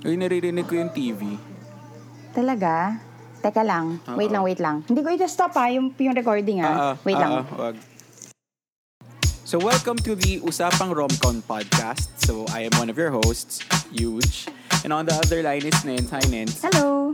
[0.00, 1.36] Uy, naririnig ko yung TV.
[2.32, 2.96] Talaga?
[3.44, 4.00] Teka lang.
[4.08, 4.16] Oo.
[4.16, 4.80] Wait lang, wait lang.
[4.88, 7.04] Hindi ko ita-stop ha, yung, yung recording Ah, ha.
[7.04, 7.32] wait ah, lang.
[7.36, 7.76] ah, wag.
[9.44, 12.08] So welcome to the Usapang Romcom podcast.
[12.22, 13.60] So I am one of your hosts,
[13.92, 14.46] Huge.
[14.86, 16.08] And on the other line is Nens.
[16.14, 16.64] Hi, Nens.
[16.64, 17.12] Hello.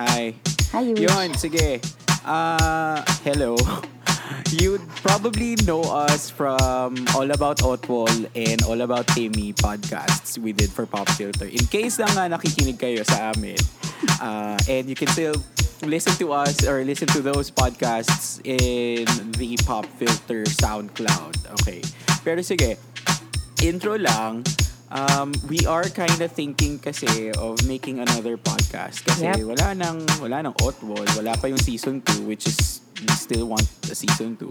[0.00, 0.32] Hi.
[0.72, 1.04] Hi, Yush.
[1.04, 1.84] Yun, sige.
[2.24, 3.60] Ah, hello.
[4.50, 10.70] You'd probably know us from All About Otwol and All About Timmy podcasts we did
[10.70, 11.46] for Pop Filter.
[11.46, 13.58] In case lang nga nakikinig kayo sa amin,
[14.22, 15.34] uh, and you can still
[15.82, 19.02] listen to us or listen to those podcasts in
[19.34, 21.34] the Pop Filter SoundCloud.
[21.60, 21.82] Okay.
[22.22, 22.78] Pero sige,
[23.66, 24.46] intro lang,
[24.90, 29.02] um, we are kind of thinking kasi of making another podcast.
[29.02, 29.46] Kasi Yep.
[29.46, 33.66] wala nang, wala nang Otwol, wala pa yung season 2, which is, we still want
[33.90, 34.46] a season 2.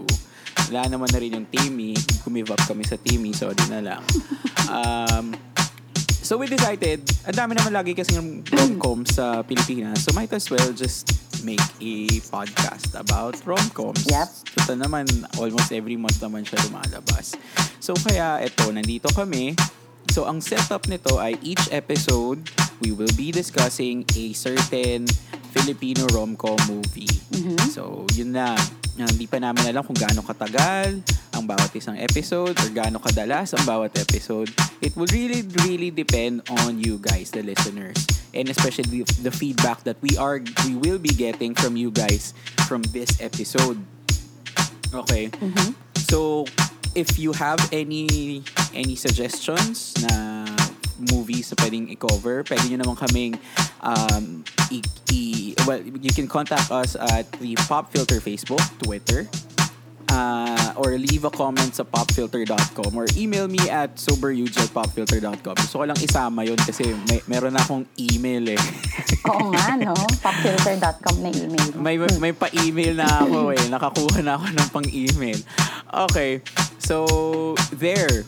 [0.72, 1.94] Wala naman na rin yung Timmy.
[2.24, 4.02] Gumive up kami sa Timmy, sorry na lang.
[4.72, 5.32] um,
[6.20, 10.50] so we decided, ang dami naman lagi kasi ng rom-com sa Pilipinas, so might as
[10.50, 11.06] well just
[11.44, 14.02] make a podcast about rom-coms.
[14.10, 14.28] Yep.
[14.58, 15.06] Total naman,
[15.38, 17.38] almost every month naman siya lumalabas.
[17.78, 19.54] So kaya eto, nandito kami.
[20.12, 22.40] So ang setup nito ay each episode,
[22.80, 25.06] we will be discussing a certain
[25.56, 27.10] Filipino rom-com movie.
[27.72, 28.56] So yun na.
[28.56, 28.60] Ah,
[28.96, 31.04] Hindi pa namin alam kung gaano katagal
[31.36, 34.48] ang bawat isang episode or gaano kadalas ang bawat episode.
[34.80, 38.00] It will really, really depend on you guys, the listeners.
[38.32, 42.32] And especially the feedback that we are, we will be getting from you guys
[42.64, 43.76] from this episode.
[44.96, 45.28] Okay.
[46.08, 46.48] So,
[46.96, 48.40] if you have any
[48.72, 50.48] any suggestions na
[51.12, 53.32] movies na pwedeng i-cover, pwede nyo naman kaming
[53.84, 54.40] um,
[54.72, 54.80] i,
[55.12, 59.28] i- well, you can contact us at the Pop Filter Facebook, Twitter,
[60.08, 65.54] uh, or leave a comment sa popfilter.com or email me at soberhuge at popfilter.com.
[65.60, 68.60] Gusto ko lang isama yun kasi may, meron na akong email eh.
[69.28, 69.92] Oo nga, no?
[70.24, 71.70] Popfilter.com na email.
[71.76, 73.60] may may pa-email na ako eh.
[73.68, 75.40] Nakakuha na ako ng pang-email.
[76.08, 76.40] Okay.
[76.86, 78.22] So, there.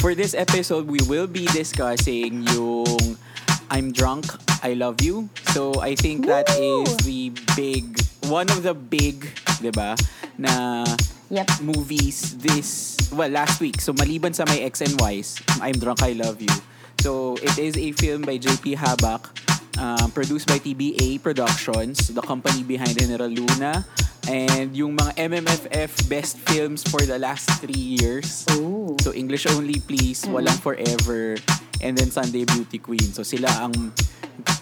[0.00, 3.20] For this episode, we will be discussing yung
[3.68, 4.32] I'm Drunk,
[4.64, 5.28] I Love You.
[5.52, 6.88] So, I think that Woo!
[6.88, 8.00] is the big,
[8.32, 9.28] one of the big,
[9.60, 9.92] di ba,
[10.40, 10.88] na
[11.28, 11.60] Yep.
[11.60, 13.76] movies this, well, last week.
[13.84, 16.56] So, maliban sa my X and Y's, I'm Drunk, I Love You.
[17.04, 19.28] So, it is a film by JP Habak,
[19.76, 23.84] um, produced by TBA Productions, the company behind General Luna,
[24.26, 28.44] and yung mga MMFF best films for the last three years.
[28.58, 28.96] Ooh.
[29.00, 31.38] So, English Only Please, Walang Forever,
[31.80, 33.14] and then Sunday Beauty Queen.
[33.14, 33.94] So, sila ang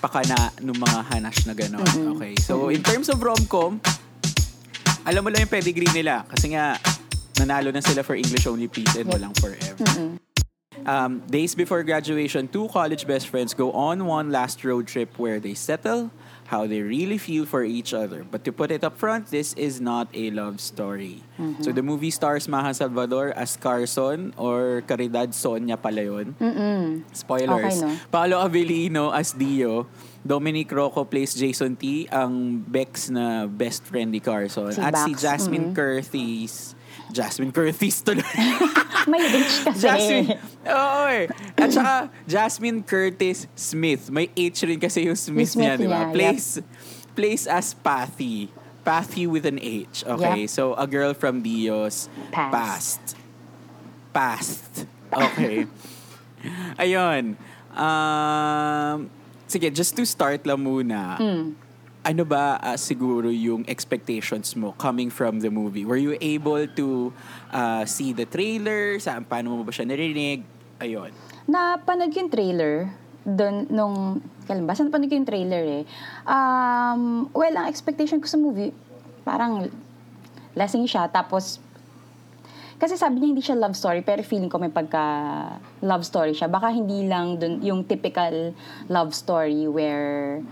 [0.00, 2.16] pakana ng mga hanash na gano'n.
[2.16, 2.34] Okay.
[2.40, 3.80] So, in terms of rom-com,
[5.04, 6.24] alam mo lang yung pedigree nila.
[6.28, 6.76] Kasi nga,
[7.40, 10.20] nanalo na sila for English Only Please and Walang Forever.
[10.84, 15.40] Um, days before graduation, two college best friends go on one last road trip where
[15.40, 16.12] they settle
[16.54, 18.22] how they really feel for each other.
[18.22, 21.26] But to put it up front, this is not a love story.
[21.66, 26.38] So the movie stars Maha Salvador as Carson or Caridad Sonia pala yun.
[26.38, 27.02] Mm-mm.
[27.10, 27.82] Spoilers.
[27.82, 27.98] Okay, no?
[28.14, 29.90] Paolo Avellino as Dio.
[30.22, 34.72] Dominic Rocco plays Jason T, ang Bex na best friend ni Carson.
[34.72, 36.78] Si At si Bax, Jasmine Curtis.
[37.14, 38.26] Jasmine Curtis tuloy.
[39.10, 39.78] May H kasi.
[39.78, 40.26] Jasmine.
[40.66, 41.30] Oo eh.
[41.54, 41.94] At saka,
[42.26, 44.10] Jasmine Curtis Smith.
[44.10, 46.10] May H rin kasi yung Smith, Smith niya, di ba?
[46.10, 46.58] niya, Plays,
[47.14, 48.50] plays as Pathy.
[48.82, 50.04] Pathy with an H.
[50.04, 50.52] Okay, Yep.
[50.52, 52.52] so a girl from Dios Past.
[52.52, 53.02] past.
[54.12, 54.62] Past.
[55.08, 55.64] Okay.
[56.82, 57.38] Ayun.
[57.72, 59.08] Um,
[59.48, 61.16] sige, just to start lang muna.
[61.16, 61.46] Mm.
[62.04, 65.88] Ano ba ah, siguro yung expectations mo coming from the movie?
[65.88, 67.08] Were you able to
[67.48, 69.00] ah, see the trailer?
[69.00, 70.44] Saan, paano mo ba siya narinig?
[70.84, 71.08] Ayun.
[71.48, 72.92] Napanood yung trailer
[73.24, 74.76] doon nung kailan ba?
[74.76, 75.84] Saan napanood yung trailer eh?
[76.28, 78.76] Um, well, ang expectation ko sa movie,
[79.24, 79.72] parang
[80.52, 81.08] lasing siya.
[81.08, 81.56] Tapos,
[82.76, 85.00] kasi sabi niya hindi siya love story, pero feeling ko may pagka
[85.80, 86.52] love story siya.
[86.52, 88.52] Baka hindi lang dun, yung typical
[88.92, 90.44] love story where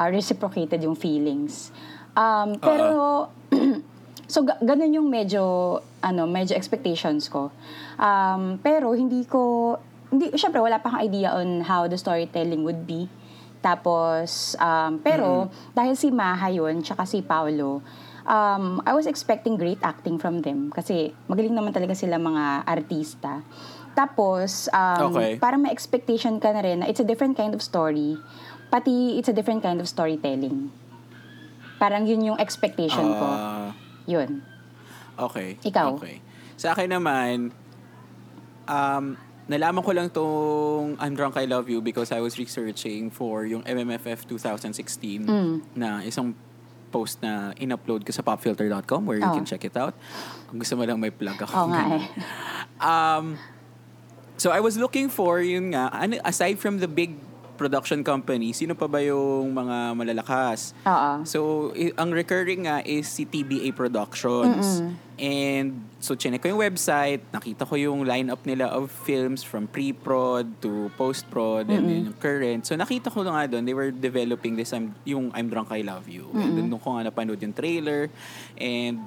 [0.00, 1.68] uh, reciprocated yung feelings.
[2.16, 3.28] Um, pero,
[4.32, 7.52] so ga- ganun yung medyo, ano, medyo expectations ko.
[8.00, 9.76] Um, pero hindi ko,
[10.08, 13.12] hindi, syempre wala pa akong idea on how the storytelling would be.
[13.60, 17.84] Tapos, um, pero, dahil si Maha yun, tsaka si Paolo,
[18.24, 20.72] um, I was expecting great acting from them.
[20.72, 23.44] Kasi, magaling naman talaga sila mga artista.
[23.92, 25.36] Tapos, um, Okay.
[25.36, 28.16] parang may expectation ka na rin na it's a different kind of story.
[28.70, 30.70] Pati, it's a different kind of storytelling.
[31.76, 33.26] Parang yun yung expectation ko.
[33.26, 33.74] Ah,
[34.06, 34.42] Yun.
[35.18, 35.56] okay.
[35.60, 35.96] Ikaw?
[35.98, 36.20] Okay.
[36.54, 37.50] Sa akin naman,
[38.64, 39.16] um,
[39.48, 43.64] nalaman ko lang tong I'm Drunk, I Love You because I was researching for yung
[43.64, 45.26] MMFF 2016
[45.74, 46.36] na isang
[46.90, 49.34] post na in-upload ko sa popfilter.com where you Oh.
[49.34, 49.94] can check it out.
[50.46, 51.52] Kung gusto mo lang may plug ako.
[51.54, 52.04] Oo nga eh.
[52.80, 53.36] Um,
[54.38, 55.92] so I was looking for yun nga,
[56.24, 57.12] aside from the big
[57.60, 60.72] production company, sino pa ba yung mga malalakas?
[60.82, 61.20] Oo.
[61.22, 61.38] So,
[61.74, 64.80] i- ang recurring nga is si TBA Productions.
[65.20, 65.68] And
[65.98, 70.88] so, chinek ko yung website, nakita ko yung lineup nila of films from pre-prod to
[70.96, 72.64] post-prod and then yung current.
[72.64, 75.82] So, nakita ko na nga doon, they were developing this, um, yung I'm Drunk, I
[75.82, 76.32] Love You.
[76.34, 78.08] And then, doon ko nga napanood yung trailer.
[78.56, 79.04] And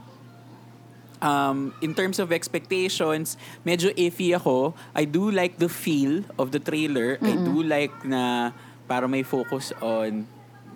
[1.23, 4.75] um, in terms of expectations, medyo iffy ako.
[4.93, 7.17] I do like the feel of the trailer.
[7.23, 8.51] I do like na
[8.85, 10.27] para may focus on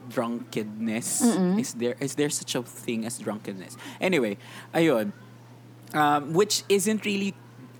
[0.07, 1.21] drunkenness.
[1.59, 3.75] Is there is there such a thing as drunkenness?
[3.99, 4.39] Anyway,
[4.71, 5.11] ayun.
[5.91, 7.35] Um, which isn't really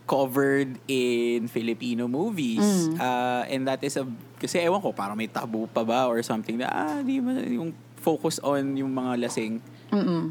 [0.07, 2.63] covered in Filipino movies.
[2.95, 6.61] Uh, and that is a kasi ewan ko parang may tabu pa ba or something
[6.61, 9.59] na ah di ba yung focus on yung mga lasing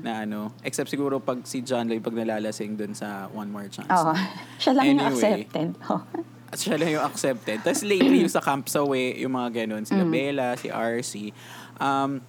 [0.03, 3.89] na ano except siguro pag si John Lloyd pag nalalasing dun sa One More Chance.
[3.91, 4.13] Oo.
[4.63, 5.17] Siya lang yung Anyway.
[5.17, 5.69] accepted.
[5.87, 6.03] Oh.
[6.47, 7.59] At siya lang yung accepted.
[7.59, 8.87] Tapos lately, yung sa Camp Sawe,
[9.19, 11.35] yung mga ganun, sila Bella, si RC.
[11.77, 12.23] Um,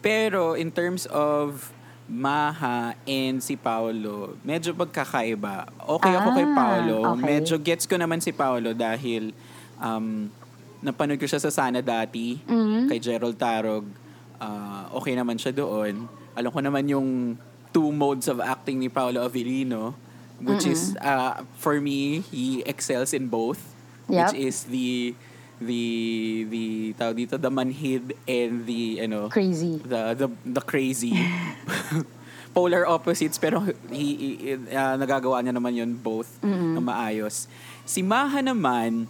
[0.00, 1.72] pero in terms of
[2.04, 5.64] Maha and si Paolo, medyo magkakaiba.
[5.96, 6.96] Okay ako kay Ah, Paolo.
[7.10, 7.24] okay.
[7.24, 9.32] Medyo gets ko naman si Paolo dahil
[9.80, 10.28] um,
[10.78, 12.84] napanood ko siya sa Sana dati, Mm-hmm.
[12.86, 13.88] kay Gerald Tarog.
[14.44, 16.04] Ah, okay naman siya doon.
[16.36, 17.40] Alam ko naman yung
[17.72, 19.96] two modes of acting ni Paolo Avellino,
[20.38, 23.72] which is, uh, for me, he excels in both.
[24.04, 24.36] Which Yep.
[24.36, 25.16] is the
[25.56, 25.82] the
[26.44, 29.80] the tawag dito the manhid and the ano Crazy.
[29.80, 31.14] the the the crazy
[32.54, 34.38] polar opposites pero he, he-
[34.70, 37.46] uh, nagagawa niya naman yun both na maayos
[37.82, 39.06] si Maha naman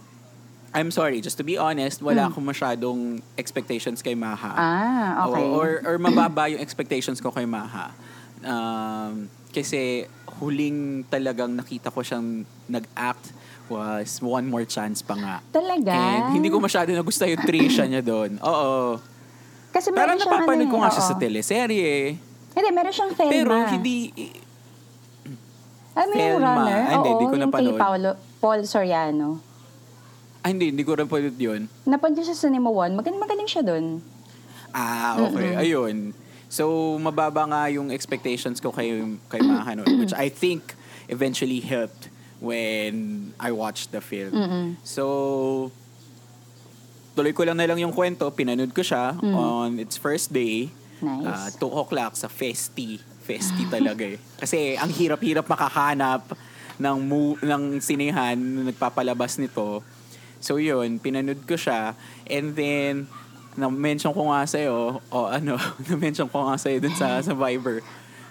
[0.75, 4.51] I'm sorry just to be honest wala akong masyadong expectations kay Maha.
[4.51, 5.39] Ah, okay.
[5.39, 7.95] Oo, or or mababa yung expectations ko kay Maha
[8.43, 10.03] um, kasi
[10.43, 13.31] huling talagang nakita ko siyang nag-act
[13.71, 15.95] was One More Chance pa nga Talaga?
[15.95, 18.37] And hindi ko masyado nagustuhan yung Trisha niya doon.
[18.45, 18.99] Oo.
[19.73, 21.95] Kasi Parang siyang napapanood ano ko eh, nga siya sa teleserye.
[22.55, 23.31] Hindi, meron siyang Thelma.
[23.33, 23.95] Pero hindi...
[25.95, 26.79] Alam mo yung runner?
[26.83, 27.79] Ah, hindi, Oo, hindi ko yung kay napanood.
[27.79, 28.09] Paolo,
[28.43, 29.27] Paul Soriano.
[30.45, 30.69] Ah, hindi.
[30.69, 31.65] Hindi ko rin panood yun.
[31.89, 32.93] Ko siya sa Nemo 1.
[32.93, 33.97] Magaling, magaling siya dun.
[34.69, 35.57] Ah, okay.
[35.57, 36.13] Ayun.
[36.45, 36.69] So,
[37.01, 38.93] mababa nga yung expectations ko kay,
[39.25, 40.77] kay Maha nun, which I think
[41.09, 42.93] eventually helped when
[43.41, 44.37] I watched the film.
[44.85, 45.73] So,
[47.17, 48.29] tuloy ko lang na lang yung kwento.
[48.29, 50.69] Pinanood ko siya on its first day.
[51.01, 51.25] Nice.
[51.25, 53.01] Ah, 2 o'clock sa Festi.
[53.25, 54.21] Festi talaga eh.
[54.37, 56.37] Kasi ang hirap-hirap makahanap
[56.77, 59.81] ng, mu- ng sinehan na nagpapalabas nito.
[60.45, 61.97] So yun, pinanood ko siya.
[62.29, 63.09] And then,
[63.57, 65.57] na-mention ko nga sa'yo, o ano,
[65.89, 67.81] na-mention ko nga sa'yo dun sa, sa Viber.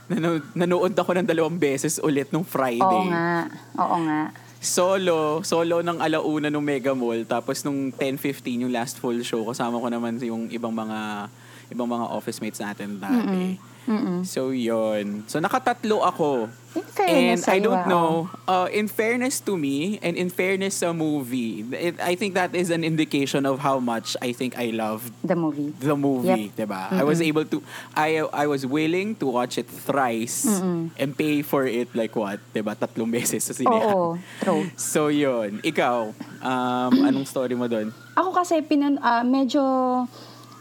[0.07, 2.79] Nanood, nanood ako ng dalawang beses ulit nung Friday.
[2.87, 3.51] Oo nga.
[3.83, 4.21] Oo nga.
[4.63, 7.27] Solo, solo ng alauna nung Mega Mall.
[7.27, 11.29] Tapos nung 10.15 yung last full show, kasama ko naman yung ibang mga
[11.73, 13.59] ibang mga office mates natin dati.
[14.25, 15.25] So, yun.
[15.27, 16.49] So, nakatatlo ako.
[16.75, 18.11] In fairness And I don't ah, know,
[18.51, 22.75] uh, in fairness to me, and in fairness sa movie, it, I think that is
[22.75, 25.71] an indication of how much I think I loved The movie.
[25.79, 26.59] the movie, Yep.
[26.59, 26.91] 'di ba?
[26.91, 27.63] I was able to
[27.95, 30.51] I I was willing to watch it thrice
[30.99, 32.75] and pay for it like what, 'di ba?
[32.75, 33.95] Tatlong beses sa sinehan.
[33.95, 34.67] Oo, true.
[34.75, 35.63] So, yun.
[35.63, 36.11] Ikaw,
[36.43, 37.95] um, anong story mo doon?
[38.19, 39.63] Ako kasi, pinan, ah, medyo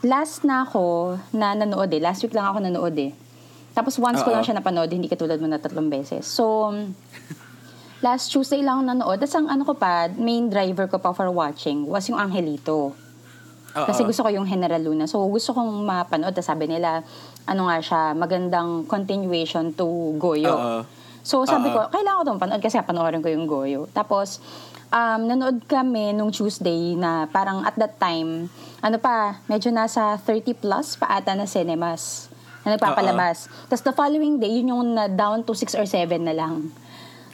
[0.03, 2.01] last na ako na nanood eh.
[2.03, 3.11] Last week lang ako nanood eh.
[3.73, 4.35] Tapos once ko Oo.
[4.37, 6.29] lang siya napanood, hindi katulad mo na tatlong beses.
[6.29, 6.69] So,
[8.05, 9.17] last Tuesday lang ako nanood.
[9.17, 12.93] Tapos ang ano ko pa, main driver ko pa for watching was yung Angelito.
[13.73, 13.87] Oo.
[13.89, 15.09] Kasi gusto ko yung General Luna.
[15.09, 16.37] So, gusto kong mapanood.
[16.37, 17.01] Tapos sabi nila,
[17.49, 20.53] ano nga siya, magandang continuation to Goyo.
[20.53, 20.79] Oo.
[21.23, 21.73] So, sabi Oo.
[21.73, 23.89] ko, kailangan ko itong panood kasi panoorin ko yung Goyo.
[23.89, 24.43] Tapos,
[24.93, 28.51] um, nanood kami nung Tuesday na parang at that time,
[28.83, 32.27] ano pa, medyo nasa 30 plus pa ata na cinemas
[32.67, 33.47] na nagpapalabas.
[33.71, 36.67] Tapos the following day, yun yung na down to 6 or 7 na lang.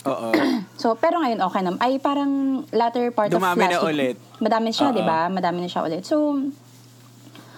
[0.06, 0.30] Oo.
[0.80, 1.80] So, pero ngayon okay naman.
[1.84, 3.92] Ay, parang latter part Dumami of last na week.
[3.92, 4.16] ulit.
[4.40, 5.28] Madami siya, di ba?
[5.28, 6.08] Madami na siya ulit.
[6.08, 6.40] So,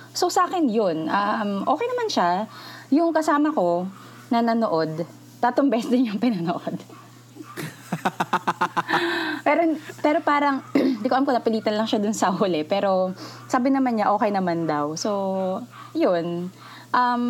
[0.09, 1.05] so sa akin yun.
[1.05, 2.49] Um, okay naman siya.
[2.89, 3.85] Yung kasama ko
[4.33, 5.05] na nanood,
[5.37, 6.81] tatong best din yung pinanood.
[9.47, 9.61] pero
[10.01, 10.61] pero parang
[11.01, 13.13] di ko alam kung napilitan lang siya dun sa huli pero
[13.47, 15.11] sabi naman niya okay naman daw so
[15.93, 16.49] yun
[16.93, 17.23] um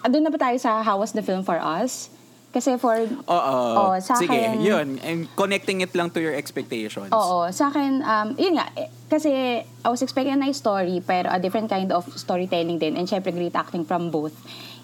[0.00, 2.08] doon na ba tayo sa how was the film for us
[2.50, 2.98] Kasi for...
[3.30, 3.58] Oo.
[3.78, 4.98] Oo, sa Sige, akin- yun.
[5.06, 7.14] And connecting it lang to your expectations.
[7.14, 11.30] Oo, sa akin, um, yun nga, eh, kasi I was expecting a nice story, pero
[11.30, 14.34] a different kind of storytelling din, and syempre great acting from both.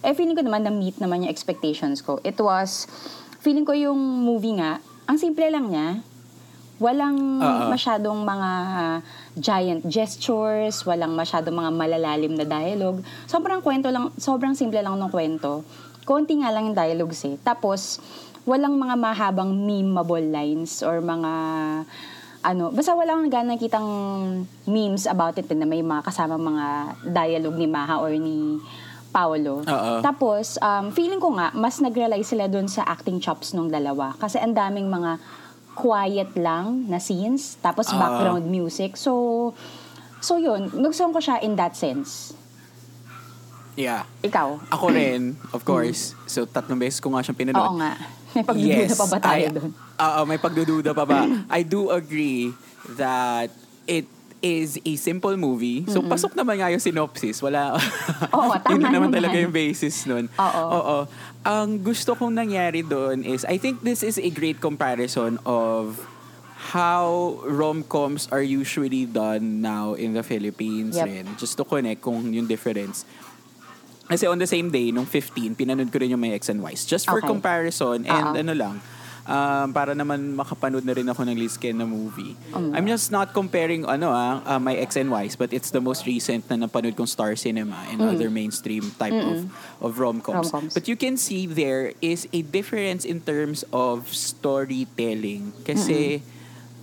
[0.06, 2.22] Eh, feeling ko naman na-meet naman yung expectations ko.
[2.22, 2.86] It was,
[3.46, 6.02] feeling ko yung movie nga, ang simple lang niya,
[6.82, 7.70] walang Oo.
[7.70, 8.50] masyadong mga
[9.38, 13.06] giant gestures, walang masyadong mga malalalim na dialogue.
[13.30, 15.62] Sobrang kwento lang, sobrang simple lang ng kwento.
[16.02, 17.38] Konti nga lang yung dialogues eh.
[17.38, 18.02] Tapos,
[18.42, 21.32] walang mga mahabang memeable lines or mga
[22.42, 23.90] ano, basta wala akong gana nakitang
[24.66, 26.66] memes about it na may mga kasama mga
[27.14, 28.58] dialogue ni Maha or ni
[29.16, 29.64] Paolo.
[29.64, 29.92] Oo.
[30.04, 34.12] Tapos, um, feeling ko nga, mas nag-rely sila dun sa acting chops nung dalawa.
[34.20, 35.16] Kasi ang daming mga
[35.72, 37.96] quiet lang na scenes, tapos Ah.
[37.96, 39.00] background music.
[39.00, 39.52] So,
[40.20, 42.36] so yun, nagustuhan ko siya in that sense.
[43.76, 44.08] Yeah.
[44.20, 44.72] Ikaw?
[44.72, 46.16] Ako rin, of course.
[46.24, 47.60] So, tatlong beses ko nga siyang pinanood.
[47.60, 47.92] Oo nga.
[48.32, 49.70] May pagdududa pa ba tayo I- dun?
[49.96, 51.20] Oo, may pagdududa pa ba?
[51.48, 52.52] I do agree
[52.96, 53.48] that
[53.84, 54.08] it
[54.38, 55.84] is a simple movie.
[55.86, 57.40] So, pasok naman nga yung synopsis.
[57.40, 57.74] Wala.
[58.30, 59.16] Oo, tama Yun naman naman.
[59.16, 60.28] talaga yung basis nun.
[60.32, 60.62] Oo.
[60.70, 60.96] Oo.
[61.42, 65.96] Ang gusto kong nangyari doon is, I think this is a great comparison of
[66.72, 71.06] how rom-coms are usually done now in the Philippines Yep.
[71.06, 71.26] rin.
[71.36, 73.06] Just to connect kung yung difference.
[74.06, 76.84] Kasi on the same day, nung 15, pinanood ko rin yung My Ex and Wives.
[76.84, 77.26] Just for Okay.
[77.26, 78.38] comparison and Oo.
[78.38, 78.74] ano lang,
[79.26, 82.38] um, para naman makapanood na rin ako ng Liz Ken na movie.
[82.54, 85.82] Um, I'm just not comparing ano ah, uh, My Ex and Wives, but it's the
[85.82, 89.50] most recent na napanood kong Star Cinema and other mainstream type of
[89.82, 90.48] of rom-coms.
[90.50, 90.72] Rom-coms.
[90.72, 95.52] But you can see there is a difference in terms of storytelling.
[95.66, 96.22] Kasi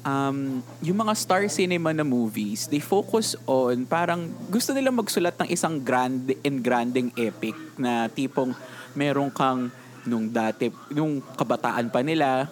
[0.03, 5.49] um, yung mga star cinema na movies, they focus on parang gusto nila magsulat ng
[5.49, 8.53] isang grand and granding epic na tipong
[8.93, 9.71] meron kang
[10.03, 12.51] nung dati, nung kabataan pa nila,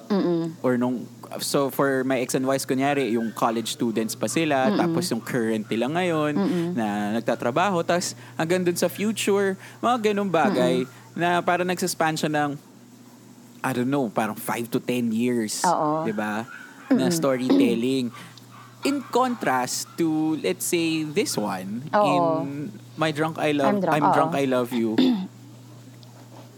[0.63, 1.03] or nung,
[1.39, 5.67] so for my ex and wives, kunyari, yung college students pa sila, tapos yung current
[5.67, 6.33] nila ngayon,
[6.75, 12.51] na nagtatrabaho, tapos hanggang dun sa future, mga ganung bagay, na parang nagsaspan siya ng,
[13.61, 15.61] I don't know, parang 5 to 10 years.
[15.67, 16.01] Oo.
[16.01, 16.49] 'di ba?
[16.89, 18.09] Na storytelling.
[18.81, 22.01] In contrast to, let's say, this one, Oo.
[22.01, 24.31] in My Drunk I Love, I'm Drunk, I'm Drunk.
[24.33, 24.97] I Love You,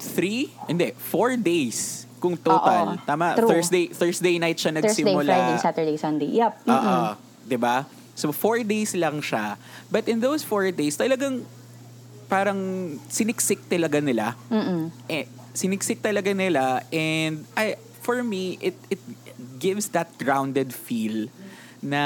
[0.04, 2.96] three, hindi, four days kung total.
[2.96, 3.04] Oo.
[3.04, 3.50] Tama, True.
[3.52, 5.34] Thursday Thursday night siya Thursday, nagsimula.
[5.36, 6.30] Friday, Saturday, Sunday.
[6.32, 6.54] Yep.
[6.68, 7.08] Oo, Mm-mm.
[7.48, 7.84] 'di ba?
[8.16, 9.60] So four days lang siya.
[9.92, 11.44] But in those four days, talagang
[12.32, 12.60] parang
[13.12, 14.40] siniksik talaga nila.
[14.48, 14.90] Mm-mm.
[15.12, 19.02] Eh, siniksik talaga nila and I for me it it
[19.62, 21.30] gives that grounded feel
[21.84, 22.02] na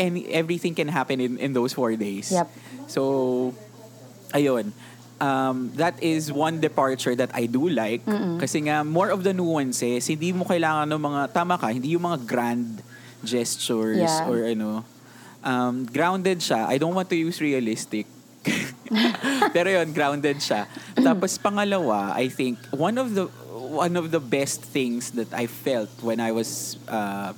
[0.00, 2.32] any everything can happen in in those four days.
[2.32, 2.48] Yep.
[2.88, 3.02] So
[4.32, 4.72] ayun.
[5.16, 8.02] Um, that is one departure that I do like.
[8.38, 12.02] Kasi nga more of the nuances hindi mo kailangan ng mga tama ka hindi yung
[12.02, 12.82] mga grand
[13.22, 14.26] gestures Yeah.
[14.28, 14.82] or ano.
[15.44, 16.66] Um, grounded siya.
[16.66, 18.08] I don't want to use realistic.
[19.54, 20.66] Pero yun grounded siya.
[20.96, 23.28] Tapos pangalawa I think one of the
[23.74, 27.32] one of the best things that I felt when I was uh,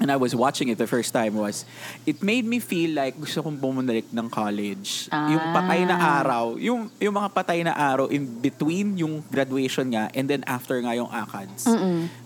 [0.00, 1.68] when I was watching it the first time was
[2.08, 5.12] it made me feel like gusto kong bumalik ng college.
[5.12, 5.52] Yung Ah.
[5.52, 10.24] patay na araw, yung yung mga patay na araw in between yung graduation nga and
[10.24, 11.68] then after nga yung ACADS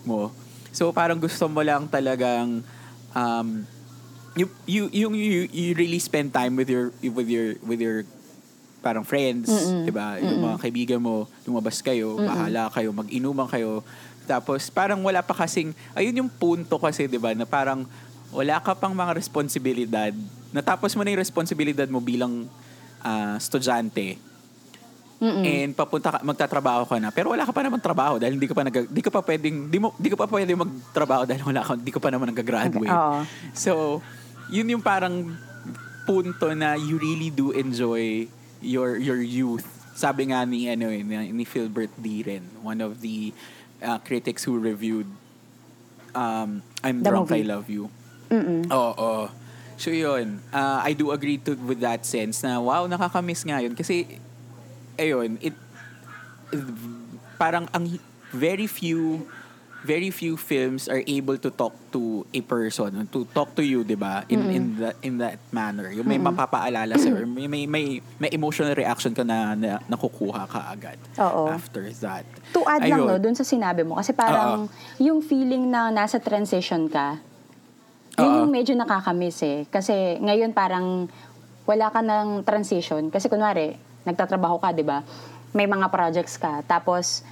[0.07, 0.31] mo.
[0.71, 2.63] So parang gusto mo lang talagang
[3.11, 3.67] um
[4.39, 8.07] you you you you, you really spend time with your with your with your
[8.79, 9.51] parang friends,
[9.83, 10.15] 'di ba?
[10.21, 13.83] Yung mga kaibigan mo, lumabas kayo, bahala kayo, mag-inuman kayo.
[14.25, 17.85] Tapos parang wala pa kasing ayun yung punto kasi 'di ba na parang
[18.33, 20.11] wala ka pang mga responsibilidad.
[20.51, 22.49] Natapos mo na yung responsibilidad mo bilang
[22.99, 24.19] ah, estudyante.
[25.25, 27.09] And papunta ka, magtatrabaho ka na.
[27.09, 29.71] Pero wala ka pa naman trabaho dahil hindi ka pa nag di ka pa pwedeng
[29.71, 32.91] di mo di ka pa pwedeng magtrabaho dahil wala ka di ka pa naman nag-graduate.
[32.91, 33.23] Oo.
[33.55, 34.03] So,
[34.51, 35.31] yun yung parang
[36.05, 38.27] punto na you really do enjoy
[38.59, 39.65] your your youth.
[39.95, 43.31] Sabi nga ni ano eh, ni, ni Philbert Diren, one of the
[43.81, 45.07] uh, critics who reviewed
[46.15, 47.47] um, I'm The Drunk, I movie.
[47.47, 47.89] Love You.
[48.31, 48.71] Mm-mm.
[48.71, 49.29] Oo.
[49.75, 53.75] So yun, uh, I do agree to with that sense na wow, nakakamiss nga yun.
[53.75, 54.19] Kasi,
[54.95, 55.51] ayun, it,
[57.35, 57.99] parang ang
[58.31, 59.27] very few
[59.85, 63.93] very few films are able to talk to a person, to talk to you, 'di
[63.93, 64.25] ba?
[64.27, 65.93] In in that in that manner.
[65.93, 67.85] Yung may mapapaalala sa may, may may
[68.17, 71.53] may emotional reaction ka na, na nakukuha ka agad Oo.
[71.53, 72.25] after that.
[72.57, 73.07] To add lang, Ayun.
[73.13, 73.95] no, dun sa sinabi mo.
[74.01, 74.65] Kasi parang
[74.97, 77.21] yung feeling na nasa transition ka,
[78.17, 79.69] yun yung medyo nakakamiss eh.
[79.69, 81.05] Kasi ngayon parang
[81.69, 83.09] wala ka ng transition.
[83.13, 85.01] Kasi kunwari, nagtatrabaho ka, di ba?
[85.51, 86.61] May mga projects ka.
[86.69, 87.25] Tapos,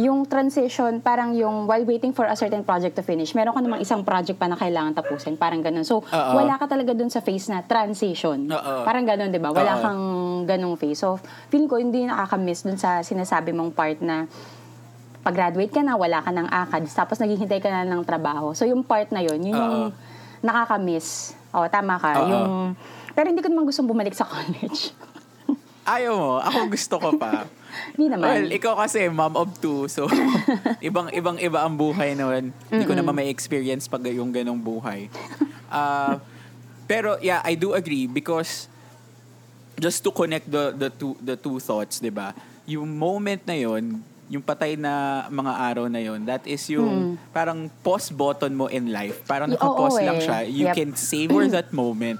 [0.00, 3.84] yung transition, parang yung while waiting for a certain project to finish, meron ka namang
[3.84, 5.36] isang project pa na kailangan tapusin.
[5.36, 5.84] Parang ganun.
[5.84, 6.32] So, Oo.
[6.32, 8.48] wala ka talaga dun sa phase na transition.
[8.48, 8.74] Oo.
[8.82, 9.52] Parang ganun, di ba?
[9.52, 9.82] Wala Oo.
[9.84, 10.02] kang
[10.48, 11.04] ganung phase.
[11.04, 11.20] So,
[11.52, 14.24] feeling ko hindi nakaka-miss dun sa sinasabi mong part na
[15.20, 18.56] pag-graduate ka na, wala ka ng ACAD, tapos naghihintay ka na ng trabaho.
[18.56, 19.96] So, yung part na yun, yun yung Oo.
[20.40, 21.36] nakaka-miss.
[21.52, 22.24] O, tama ka.
[22.24, 22.28] Oo.
[22.30, 22.48] Yung,
[23.12, 24.96] pero hindi ko naman gustong bumalik sa college.
[25.84, 26.32] Ayaw mo.
[26.38, 27.46] Ako gusto ko pa.
[27.94, 28.26] Hindi naman.
[28.26, 30.10] Well, ikaw kasi mom of two, so
[30.88, 32.50] ibang ibang iba ang buhay noon.
[32.68, 35.06] Hindi ko naman may experience pag yung ganong buhay.
[35.70, 36.18] Ah,
[36.84, 38.66] pero yeah, I do agree because
[39.78, 42.34] just to connect the the two the two thoughts, 'di ba?
[42.66, 47.66] Yung moment na yon, yung patay na mga araw na yon, that is yung parang
[47.82, 49.22] pause button mo in life.
[49.26, 50.24] Parang naka-pause oo lang eh.
[50.26, 50.38] siya.
[50.46, 50.74] You Yep.
[50.76, 52.18] can savor that moment.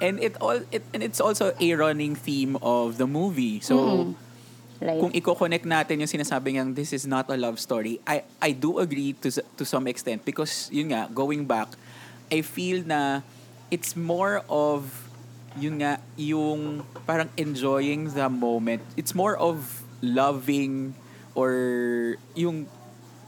[0.00, 3.60] And it all it and it's also a running theme of the movie.
[3.60, 4.16] So
[4.80, 4.96] Right.
[4.96, 8.80] kung i-connect natin yung sinasabi niyang this is not a love story, I I do
[8.80, 11.76] agree to to some extent because yun nga going back,
[12.32, 13.20] I feel na
[13.68, 14.88] it's more of
[15.60, 18.80] yun nga yung parang enjoying the moment.
[18.96, 20.96] It's more of loving
[21.36, 22.64] or yung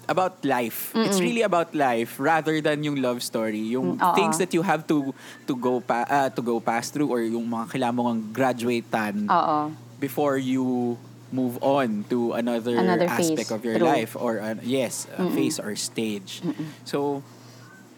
[0.06, 0.90] about life.
[0.94, 3.62] It's really about life rather than yung love story.
[3.73, 4.14] Yung Mm, oo.
[4.14, 5.14] things that you have to
[5.47, 9.71] to go pa ah, to go past through or yung mga kailangan mong graduatean Oo.
[9.99, 10.97] before you
[11.30, 13.50] move on to another, Another aspect phase.
[13.50, 13.88] of your True.
[13.88, 16.44] life or uh, yes, a phase or stage.
[16.85, 17.25] So,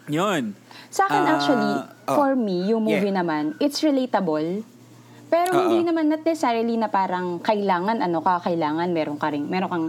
[0.07, 0.55] yun.
[0.87, 1.73] Sa akin Ah, actually,
[2.07, 2.15] oh.
[2.15, 3.19] for me, yung movie Yeah.
[3.19, 4.63] naman, it's relatable.
[5.27, 5.59] Pero Oo.
[5.67, 9.87] hindi naman not necessarily na parang kailangan ano ka, kailangan meron ka ring, meron kang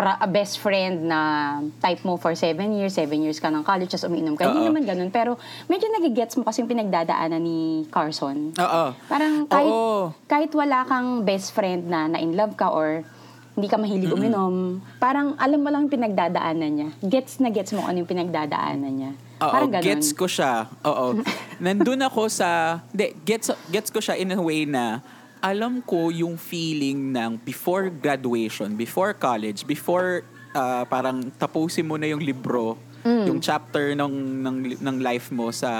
[0.00, 4.08] a best friend na type mo for seven years, seven years ka ng college, tapos
[4.08, 4.48] umiinom ka.
[4.48, 4.68] Hindi Oo.
[4.72, 5.12] naman ganun.
[5.12, 5.36] Pero
[5.68, 8.56] medyo nagigets mo kasi yung pinagdadaanan ni Carson.
[8.56, 8.84] Oo.
[9.06, 10.16] Parang kahit, Oo.
[10.24, 13.04] kahit wala kang best friend na na-in love ka or
[13.52, 16.88] hindi ka mahilig uminom, parang alam mo lang yung pinagdadaanan niya.
[17.04, 19.12] Gets na gets mo ano yung pinagdadaanan niya.
[19.44, 19.84] Oo, parang ganun.
[19.84, 20.72] gets ko siya.
[20.88, 21.20] Oo.
[21.64, 25.04] Nandun ako sa, hindi, gets, gets ko siya in a way na
[25.42, 30.22] alam ko yung feeling ng before graduation, before college, before
[30.54, 33.26] ah, parang tapusin mo na yung libro, Mm.
[33.26, 34.14] yung chapter ng,
[34.46, 35.70] ng, ng life mo sa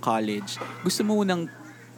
[0.00, 1.44] college, gusto mo nang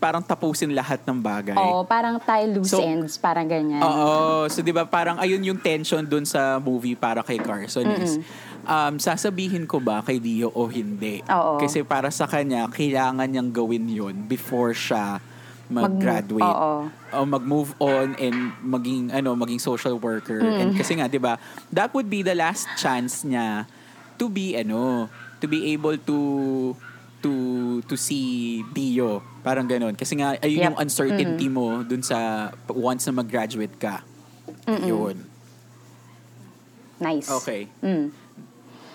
[0.03, 1.55] parang tapusin lahat ng bagay.
[1.55, 3.79] Oo, parang tie loose So- ends, parang ganyan.
[3.81, 4.45] Oo.
[4.51, 8.21] So, di ba, parang ayun yung tension dun sa movie para kay Carson is,
[8.67, 11.23] um, sasabihin ko ba kay Dio o hindi?
[11.25, 11.57] Oo.
[11.57, 15.23] Kasi para sa kanya, kailangan niyang gawin yun before siya
[15.70, 16.44] mag-graduate.
[16.44, 16.72] Oo.
[17.12, 20.40] O mag-move on and maging, ano, maging social worker.
[20.40, 20.61] Mm.
[20.61, 21.40] And kasi nga, di ba,
[21.72, 23.64] that would be the last chance niya
[24.16, 25.09] to be, ano,
[25.40, 26.18] to be able to
[27.24, 27.33] to
[27.88, 29.24] to see Dio.
[29.40, 29.96] Parang ganun.
[29.96, 30.66] Kasi nga, ayun Yep.
[30.68, 34.05] yung uncertainty mo dun sa once na mag-graduate ka.
[34.68, 35.16] Yun.
[37.00, 37.29] Nice.
[37.42, 37.68] Okay.
[37.81, 38.12] Mm.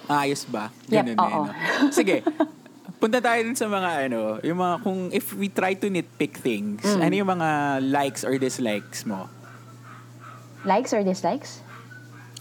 [0.10, 0.74] Ayos ba?
[0.90, 1.42] Yep, Ganun eh, oo.
[1.46, 1.54] no?
[1.94, 2.22] Sige.
[3.00, 6.84] Punta tayo dun sa mga ano, yung mga kung if we try to nitpick things,
[6.84, 7.00] Mm.
[7.00, 7.50] ano yung mga
[7.88, 9.32] likes or dislikes mo?
[10.68, 11.64] Likes or dislikes?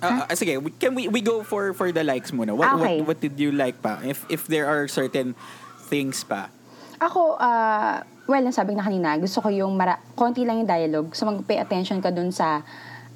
[0.03, 2.55] Ah, ah, sige, we- can we we go for for the likes muna?
[2.55, 2.99] What okay.
[3.03, 4.03] what what did you like pa?
[4.03, 5.39] If if there are certain
[5.87, 6.51] things pa.
[6.99, 10.71] Ako, ah, well, ang sabi ko na kanina, gusto ko yung mara- konti lang yung
[10.71, 11.15] dialogue.
[11.15, 12.67] So, mag-pay attention ka dun sa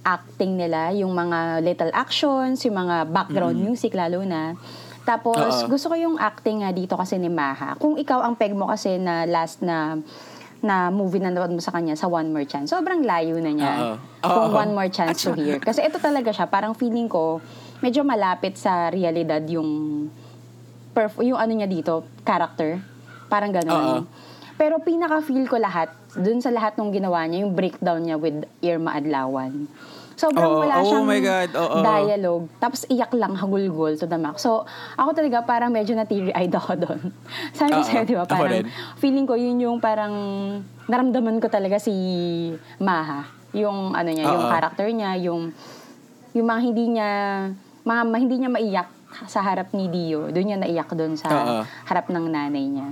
[0.03, 4.55] acting nila, yung mga little actions, yung mga background music lalo na.
[5.03, 5.69] Tapos, Oo.
[5.69, 7.75] gusto ko yung acting nga dito kasi ni Maha.
[7.79, 9.99] Kung ikaw ang peg mo kasi na last na
[10.63, 12.71] na movie na nanood mo sa kanya sa One More Chance.
[12.71, 13.75] Sobrang layo na niya.
[14.23, 14.63] Kung Oo.
[14.63, 15.59] One More Chance to At Hear.
[15.59, 17.43] Kasi ito talaga siya, parang feeling ko,
[17.83, 20.07] medyo malapit sa realidad yung
[20.95, 22.79] perf- yung ano niya dito, character.
[23.27, 23.59] Parang Oo.
[23.59, 24.07] gano'n.
[24.55, 28.95] Pero pinaka-feel ko lahat, dun sa lahat ng ginawa niya, yung breakdown niya with Irma
[28.95, 29.67] Adlawan.
[30.15, 30.61] Sobrang Oo.
[30.63, 31.79] wala Oh siyang my God, oo.
[31.81, 32.47] dialogue.
[32.59, 34.43] Tapos iyak lang, hagulgol to the max.
[34.43, 37.01] So, ako talaga parang medyo na teary-eyed ako doon.
[37.53, 38.25] Sabi ko sa'yo, di ba?
[38.25, 38.65] Parang
[38.97, 40.15] feeling ko yun yung parang
[40.87, 41.93] naramdaman ko talaga si
[42.79, 43.29] Maha.
[43.53, 44.53] Yung ano niya, yung Oo.
[44.53, 45.53] character niya, yung
[46.33, 47.11] yung mga hindi niya
[47.85, 48.89] mga, mga hindi niya maiyak
[49.29, 50.33] sa harap ni Dio.
[50.33, 51.57] Doon niya naiyak doon sa Oo.
[51.85, 52.89] harap ng nanay niya.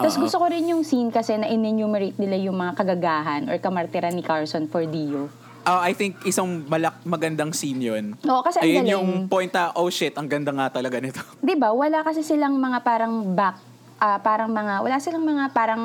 [0.00, 4.16] Tapos gusto ko rin yung scene kasi na in-enumerate nila yung mga kagagahan or kamartiran
[4.16, 5.28] ni Carson for Dio.
[5.60, 8.04] Oh, I think isang malak magandang scene yun.
[8.24, 8.92] Oo, kasi ang Ayun galing.
[8.96, 11.20] yung point na, oh shit, ang ganda nga talaga nito.
[11.44, 11.70] 'Di ba?
[11.76, 13.60] Wala kasi silang mga parang back
[14.00, 15.82] ah, parang mga wala silang mga parang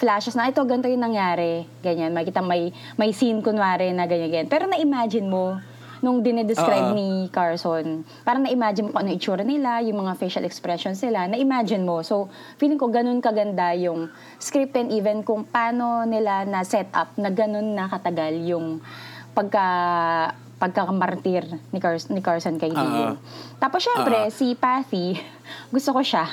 [0.00, 1.68] flashes na ito ganito yung nangyari.
[1.84, 4.48] Ganyan, makita may may scene kunwari na ganyan ganyan.
[4.48, 5.60] Pero na-imagine mo
[6.00, 6.96] nung dinedescribe Oo.
[6.96, 11.82] ni Carson, parang na-imagine mo kung ano itsura nila, yung mga facial expressions nila, na-imagine
[11.82, 12.04] mo.
[12.04, 12.28] So,
[12.60, 17.32] feeling ko ganun kaganda yung script and even kung paano nila na set up na
[17.32, 18.80] ganun na katagal yung
[19.32, 19.66] pagka
[20.56, 22.80] pagkakamartir ni, Car- ni Carson kay Dio.
[22.80, 23.20] Oo.
[23.60, 24.32] Tapos syempre, Oo.
[24.32, 25.20] si Pathy,
[25.74, 26.24] gusto ko siya.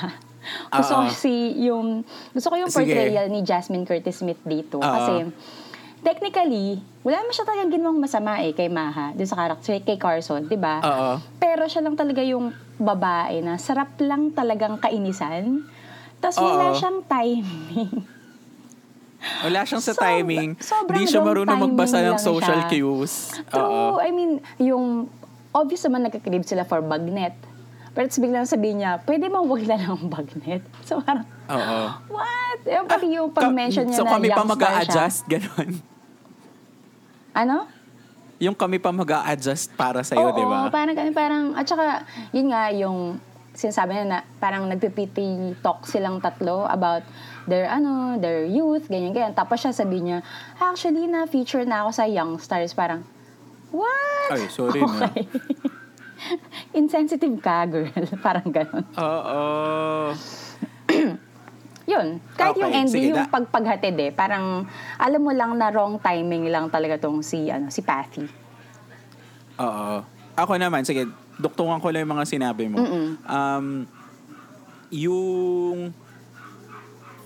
[0.72, 1.12] Gusto ko Oo.
[1.12, 1.32] si
[1.68, 2.88] yung gusto ko yung Sige.
[2.88, 4.84] portrayal ni Jasmine Curtis Smith dito Oo.
[4.84, 5.28] kasi
[6.04, 10.42] technically wala naman siya talagang ginawang masama eh kay Maha, dun sa character kay Carson,
[10.42, 10.80] 'di ba?
[10.80, 11.10] Oo.
[11.36, 15.68] Pero siya lang talaga yung babae na sarap lang talagang kainisan.
[16.18, 17.92] Tapos wala siyang timing.
[19.40, 20.50] Wala siyang sa Sobra- timing.
[20.58, 22.68] sobrang Hindi siya marunong magbasa ng social siya.
[22.70, 23.14] cues.
[23.46, 23.60] True.
[23.60, 23.96] Oo.
[23.98, 25.08] I mean, yung
[25.50, 27.32] obvious naman nagkakrib sila for bagnet.
[27.92, 30.64] Pero tapos biglang sabihin niya, pwede mo wag na lang bagnet.
[30.84, 31.80] So parang, Oo.
[32.10, 32.58] what?
[32.64, 34.80] Yung pati yung pag-mention niya so na kami pa young mag star siya.
[34.82, 35.70] adjust ganun.
[37.34, 37.66] Ano?
[38.38, 40.70] Yung kami pa mag adjust para sa'yo, Oo, di ba?
[40.70, 43.18] parang, parang, at saka, yun nga, yung
[43.54, 47.02] sinasabi na, na parang nagpipiti talk silang tatlo about
[47.46, 49.34] their, ano, their youth, ganyan, ganyan.
[49.34, 50.22] Tapos siya sabi niya,
[50.58, 52.74] actually, na-feature na ako sa Young Stars.
[52.74, 53.06] Parang,
[53.70, 54.30] what?
[54.34, 55.10] Ay, sorry na.
[55.10, 55.26] okay.
[56.78, 57.90] Insensitive ka, girl.
[58.26, 58.82] parang ganun.
[58.98, 59.40] Oo.
[61.94, 62.06] Yun.
[62.34, 64.66] Kahit Okay, yung ending, sige, yung pagpaghatid eh, parang,
[64.98, 68.26] alam mo lang na wrong timing lang talaga tong si, ano, si Pathy.
[69.62, 70.02] Oo.
[70.34, 71.06] Ako naman, sige,
[71.38, 72.82] duktungan ko lang yung mga sinabi mo.
[72.82, 73.06] Mm-mm.
[73.22, 73.66] Um,
[74.90, 75.94] yung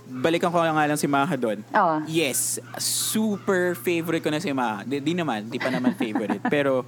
[0.08, 1.60] balikan ko nga lang si Maha doon.
[1.72, 1.96] Oo.
[2.08, 4.84] Yes, super favorite ko na si Maha.
[4.84, 6.40] Di, di naman, di pa naman favorite.
[6.54, 6.84] pero,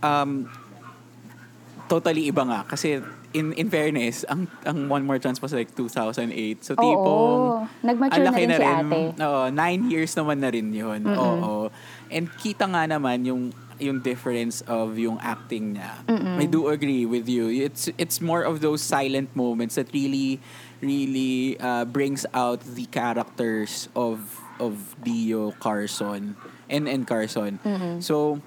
[0.00, 0.48] um,
[1.88, 2.60] totally iba nga.
[2.68, 3.00] Kasi,
[3.36, 6.64] in in fairness, ang ang One More Chance was like 2008.
[6.64, 7.68] So, tipong...
[7.84, 9.00] Nag-mature na laki rin si ate.
[9.20, 11.04] Oo, nine years naman na rin yun.
[11.04, 11.68] Oo.
[12.08, 16.02] And kita nga naman yung yung difference of yung acting niya.
[16.38, 17.46] I do agree with you.
[17.48, 20.42] It's it's more of those silent moments that really
[20.82, 26.34] really uh, brings out the characters of of Dio Carson
[26.66, 27.62] and and Carson.
[28.02, 28.42] So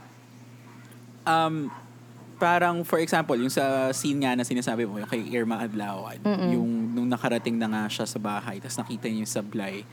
[1.24, 1.72] um
[2.42, 6.18] parang for example, yung sa scene nga na sinasabi mo, yung kay Irma Adlawan,
[6.50, 9.86] yung nung nakarating na nga siya sa bahay, tapos nakita niya yung sablay,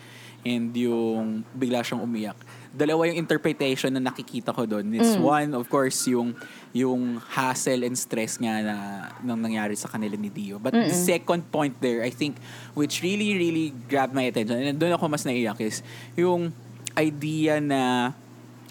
[0.49, 2.39] and yung bigla siyang umiyak.
[2.73, 4.89] Dalawa yung interpretation na nakikita ko doon.
[4.97, 6.33] It's one, of course, yung
[6.73, 8.77] yung hassle and stress nga na
[9.21, 10.57] nang nangyari sa kanila ni Dio.
[10.57, 12.41] But the second point there, I think,
[12.73, 15.85] which really, really grabbed my attention, and doon ako mas naiyak is,
[16.17, 16.53] yung
[16.97, 18.13] idea na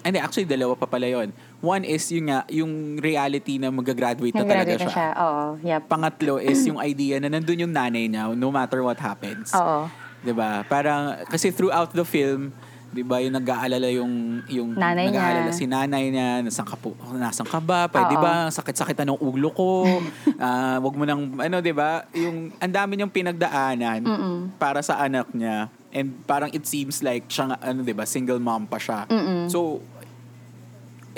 [0.02, 1.34] hindi, actually, dalawa pa pala yun.
[1.58, 4.90] One is yung nga, yung reality na mag-graduate na talaga siya.
[4.90, 5.08] siya.
[5.18, 5.44] Oo.
[5.58, 5.82] Yep.
[5.90, 9.50] Pangatlo is yung idea na nandun yung nanay niya no matter what happens.
[9.58, 9.90] Oo.
[10.22, 10.62] 'Di ba?
[10.62, 12.54] Parang kasi throughout the film,
[12.88, 15.58] 'di ba, yung nag-aalala yung yung Nanay nag-aalala niya.
[15.58, 17.90] si nanay niya, nasan ka po, nasan ka ba?
[17.90, 18.22] Pwede Oo.
[18.22, 19.68] ba sakit-sakit ng ulo ko?
[20.38, 22.06] Ah, wag mo nang ano, 'di ba?
[22.14, 24.06] Yung ang dami niyang pinagdaanan
[24.54, 25.66] para sa anak niya.
[25.90, 29.10] And parang it seems like siya nga, ano, 'di ba, single mom pa siya.
[29.50, 29.82] So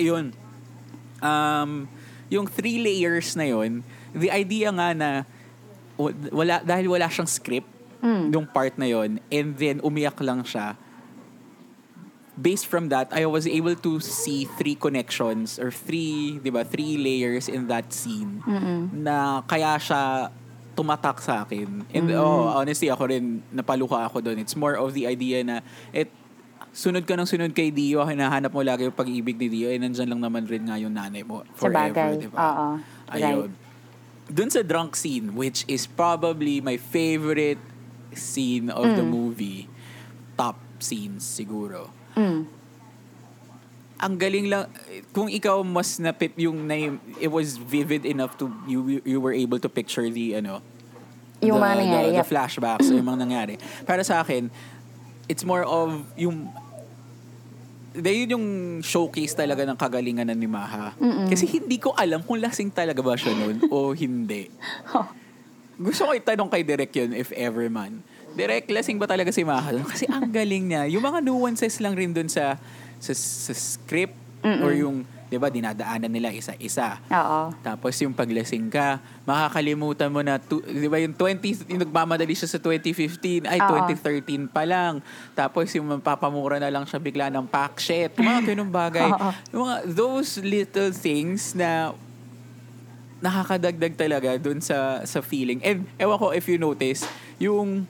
[0.01, 0.33] yun.
[1.21, 1.87] Um,
[2.33, 3.85] yung three layers na yun,
[4.15, 5.11] the idea nga na
[6.33, 7.69] wala dahil wala siyang script
[8.33, 10.73] yung part na yun and then umiyak lang siya.
[12.41, 16.97] Based from that I was able to see three connections or three 'di ba three
[16.97, 18.41] layers in that scene
[18.97, 20.33] na kaya siya
[20.73, 21.85] tumatak sa akin.
[21.93, 25.61] And oh honestly ako rin napaluka ako doon it's more of the idea na
[25.93, 26.09] it
[26.71, 30.07] sunod ka ng sunod kay Dio, hinahanap mo lagi yung pag-ibig ni Dio, eh, nandyan
[30.07, 32.11] lang naman rin nga yung nanay mo forever, bagay.
[32.23, 32.39] di ba?
[32.39, 32.67] Oo.
[33.11, 33.51] Ayun.
[34.31, 37.59] Dun sa drunk scene, which is probably my favorite
[38.15, 39.67] scene of the movie,
[40.39, 41.91] top scenes siguro.
[42.15, 42.47] Mm.
[44.01, 44.71] Ang galing lang,
[45.11, 49.59] kung ikaw mas napip yung name, it was vivid enough to, you you were able
[49.59, 50.63] to picture the, ano,
[51.43, 52.31] Yung the, mga nangyari, the, the yep.
[52.31, 53.55] flashbacks o yung mga nangyari.
[53.85, 54.49] Para sa akin,
[55.31, 56.51] it's more of yung
[57.91, 58.47] dahil yun yung
[58.83, 60.95] showcase talaga ng kagalingan ni Maha.
[61.27, 64.47] Kasi hindi ko alam kung lasing talaga ba siya noon o hindi.
[64.95, 65.07] Oh.
[65.91, 68.05] Gusto ko itanong kay Direk yun, if ever man.
[68.37, 69.75] Direk, lasing ba talaga si Maha?
[69.75, 69.89] doon?
[69.89, 70.87] Kasi ang galing niya.
[70.87, 72.61] Yung mga nuances lang rin dun sa,
[73.03, 74.15] sa, sa script
[74.45, 76.99] or yung, di ba, dinadaanan nila isa-isa.
[77.07, 77.55] Oo.
[77.63, 82.51] Tapos yung paglasing ka, makakalimutan mo na, tu- di ba yung 20, yung nagmamadali siya
[82.51, 83.87] sa 2015, ay Oo.
[83.87, 84.99] 2013 pa lang.
[85.33, 88.11] Tapos yung mapapamura na lang siya bigla ng pack shit.
[88.19, 89.07] Yung mga ganung bagay.
[89.15, 89.31] Oo.
[89.55, 91.95] Yung mga, those little things na
[93.21, 95.61] nakakadagdag talaga dun sa sa feeling.
[95.61, 97.05] And ewan ko if you notice,
[97.37, 97.85] yung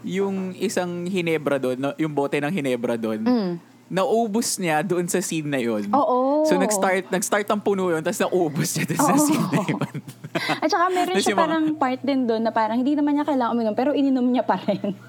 [0.00, 3.52] yung isang hinebra doon, no, yung bote ng hinebra doon, Mm.
[3.86, 5.86] Naubos niya doon sa scene na yun.
[5.90, 6.42] Oo.
[6.44, 9.88] So nag-start nag-start ang puno yun, tapos naubos niya doon sa scene na yun.
[10.62, 13.52] At saka meron siya mga- parang part din doon na parang hindi naman niya kailangan
[13.52, 14.96] uminom pero ininom niya pa rin.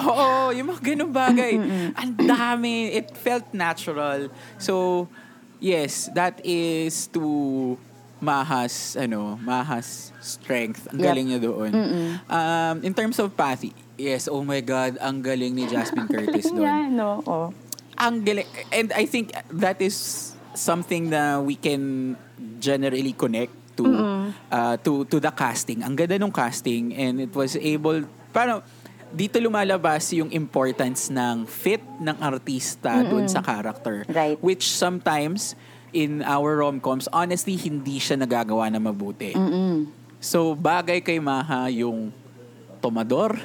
[0.00, 1.58] Oo, yung mga ganun bagay.
[1.92, 2.94] Ang dami.
[2.94, 4.30] It felt natural.
[4.54, 5.06] So,
[5.58, 7.74] yes, that is to
[8.20, 10.86] Mahas, ano, Mahas strength.
[10.86, 11.06] Ang Yep.
[11.08, 11.70] galing niya doon.
[12.28, 16.62] Um, in terms of Pathy, yes, oh my God, ang galing ni Jasmine Curtis doon.
[16.62, 17.24] yeah, no.
[17.24, 17.48] Oh.
[18.00, 18.48] Ang galing.
[18.72, 22.16] And I think that is something na we can
[22.56, 23.84] generally connect to
[24.48, 25.84] uh, to to the casting.
[25.84, 28.64] Ang ganda ng casting and it was able para
[29.10, 34.06] dito lumalabas yung importance ng fit ng artista doon sa character.
[34.08, 34.38] Right.
[34.40, 35.58] Which sometimes
[35.90, 39.34] in our rom-coms, honestly, hindi siya nagagawa na mabuti.
[40.22, 42.14] So, bagay kay Maha yung
[42.80, 43.36] tomador.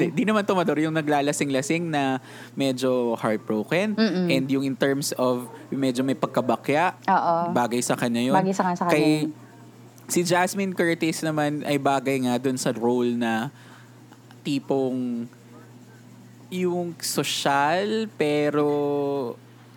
[0.00, 2.18] Di, di naman tomador, yung naglalasing-lasing na
[2.58, 3.94] medyo heartbroken.
[4.26, 7.54] And yung in terms of medyo may pagkabakya, Oo.
[7.54, 8.34] bagay sa kanya yun.
[8.34, 8.92] Bagay sa, sa kanya.
[8.92, 9.30] Kay,
[10.10, 13.54] si Jasmine Curtis naman ay bagay nga dun sa role na
[14.42, 15.30] tipong
[16.50, 18.66] yung social pero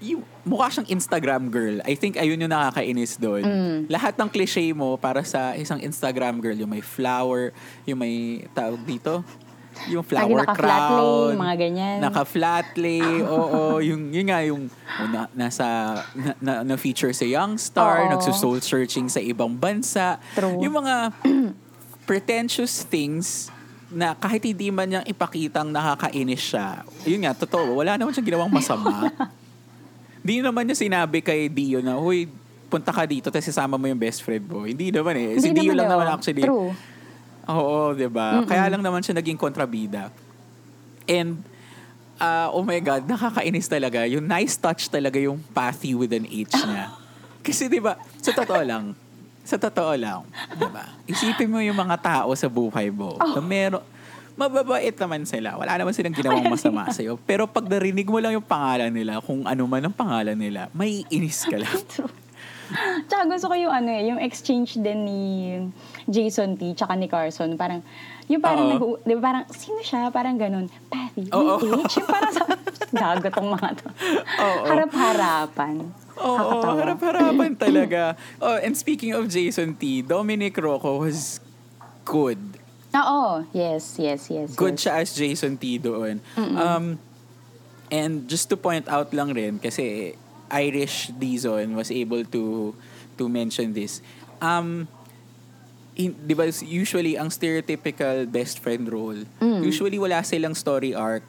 [0.03, 1.79] yung mukha siyang Instagram girl.
[1.87, 3.43] I think ayun yung nakakainis doon.
[3.47, 3.77] Mm.
[3.87, 7.55] Lahat ng cliche mo para sa isang Instagram girl, yung may flower,
[7.87, 9.23] yung may tawag dito,
[9.89, 11.97] yung flower lay, crown, mga ganyan.
[12.03, 15.65] Naka-flat lay, oo, yung yun nga yung oh, na, nasa
[16.37, 18.11] na, na, feature sa Young Star, Oo.
[18.13, 20.21] nagso-soul searching sa ibang bansa.
[20.37, 20.61] True.
[20.61, 21.15] Yung mga
[22.09, 23.49] pretentious things
[23.93, 28.53] na kahit hindi man niyang ipakitang nakakainis siya, yun nga, totoo, wala naman siyang ginawang
[28.53, 29.09] masama.
[30.23, 32.31] Hindi naman niya sinabi kay Dio na, huy,
[32.73, 34.65] punta ka dito tapos sasama mo yung best friend mo.
[34.65, 35.38] Hindi naman eh.
[35.38, 36.41] si Hindi Dio lang naman actually.
[36.41, 36.73] True.
[37.43, 38.41] Oo, 'di ba?
[38.49, 40.09] Kaya lang naman siya naging kontrabida.
[41.05, 41.43] And
[42.17, 44.07] ah, oh my god, nakakainis talaga.
[44.09, 46.89] Yung nice touch talaga yung pathy with an H niya.
[47.45, 48.97] Kasi 'di ba, sa totoo lang,
[49.45, 50.25] sa totoo lang,
[50.57, 50.97] 'di ba?
[51.05, 53.19] Isipin mo yung mga tao sa buhay mo.
[53.21, 53.83] Na meron
[54.33, 55.55] mababait naman sila.
[55.57, 57.21] Wala naman silang ginawang masama sa iyo.
[57.21, 61.05] Pero pag narinig mo lang yung pangalan nila, kung ano man ang pangalan nila, may
[61.09, 61.69] inis ka lang.
[63.07, 65.21] Tsaka gusto ko yung ano eh, yung exchange din ni
[66.09, 67.53] Jason T tsaka ni Carson.
[67.53, 67.85] Parang,
[68.25, 70.09] yung parang, nag, di ba parang, sino siya?
[70.09, 70.65] Parang ganun.
[70.89, 71.59] Pathy, Oo.
[71.61, 72.01] may H.
[72.01, 72.43] Yung parang sa,
[72.97, 73.87] gago tong mga to.
[74.41, 74.63] Oo.
[74.65, 75.75] Harap-harapan.
[76.17, 76.73] Oo, Nakakatawa.
[76.81, 78.01] harap-harapan talaga.
[78.41, 81.37] Oh, and speaking of Jason T, Dominic Rocco was
[82.07, 82.39] good.
[82.93, 84.53] Oo, yes, yes, yes.
[84.53, 84.82] Good yes.
[84.86, 86.21] siya as Jason T doon.
[86.38, 87.01] Um,
[87.89, 90.13] and just to point out lang rin, kasi
[90.53, 92.73] Irish Dizon was able to
[93.17, 94.06] to mention this.
[94.38, 94.86] Um,
[95.97, 101.25] in, di ba, usually, ang stereotypical best friend role, usually wala silang story arc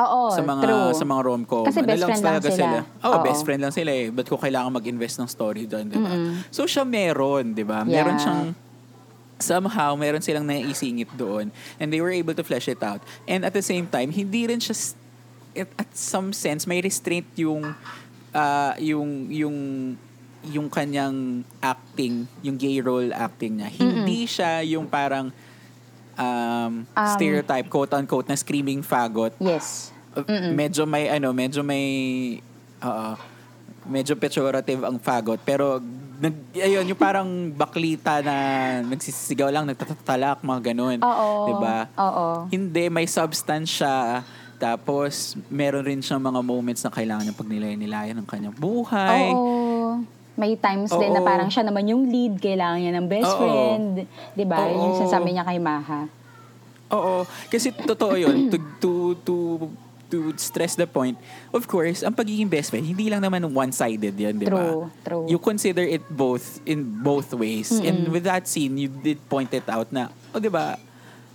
[0.00, 0.90] Oo, sa mga true.
[0.96, 1.68] sa mga rom-com.
[1.68, 2.78] Kasi best friend lang talaga sila.
[3.04, 3.24] Oh, Oo.
[3.28, 4.08] best friend lang sila eh.
[4.08, 6.12] But ko kailangan mag-invest ng story doon, di ba?
[6.48, 7.84] So siya meron, di ba?
[7.84, 8.24] Meron Yeah.
[8.24, 8.42] siyang
[9.42, 11.50] somehow meron silang naiisingit doon
[11.82, 13.02] and they were able to flesh it out.
[13.26, 14.94] And at the same time, hindi rin siya
[15.58, 17.74] at, at some sense may restraint yung
[18.32, 19.56] ah, yung yung
[20.42, 23.68] yung kanyang acting, yung gay role acting niya.
[23.70, 25.30] Hindi siya yung parang
[26.18, 29.88] um, Um, stereotype quote unquote na screaming fagot Yes.
[30.12, 31.84] Uh, medyo may ano, medyo may
[32.84, 33.10] oo,
[33.86, 35.82] medyo pejorative ang fagot pero
[36.22, 38.36] nag ayun yung parang baklita na
[38.86, 40.98] nagsisigaw lang nagtatatalak mga ganun.
[41.02, 41.50] Oo.
[41.50, 41.78] 'Di ba?
[41.98, 42.46] Oo.
[42.46, 44.22] Hindi may substance siya
[44.62, 49.34] tapos meron rin siyang mga moments na kailangan niyang pagnilay-nilayan ng kanyang buhay.
[49.34, 49.98] Oo.
[50.38, 51.26] May times din na Oo.
[51.26, 53.38] parang siya naman yung lead, kailangan niya ng best Oo.
[53.42, 54.06] friend.
[54.32, 54.62] Di ba?
[54.70, 54.98] Yung Oo.
[55.02, 56.06] sinasabi niya kay Maha.
[56.92, 58.92] Oo, kasi totoo 'yun to to
[59.24, 59.34] to
[60.12, 61.16] to stress the point.
[61.56, 64.60] Of course, ang pagiging best friend hindi lang naman one-sided 'yan, 'di ba?
[64.60, 65.24] True, true.
[65.32, 67.72] You consider it both in both ways.
[67.80, 70.76] And with that scene, you did point it out na, oh 'di ba?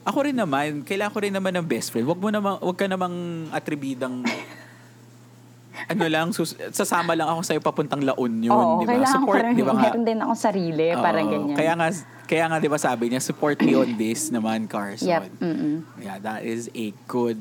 [0.08, 2.08] Ako rin naman, kailangan ko rin naman ng best friend.
[2.08, 4.24] Wag mo namang wag ka namang atribidang
[5.92, 9.06] ano lang, sus- sasama lang ako sa'yo papuntang La Union, Oo, di ba?
[9.06, 11.54] Support, di ba meron din akong sarili, Oo, parang ganyan.
[11.54, 11.88] Kaya nga,
[12.26, 15.06] kaya nga 'di ba sabi niya, support me on this naman, Carson.
[15.08, 15.76] Yep, mm-mm.
[16.02, 17.38] Yeah, that is a good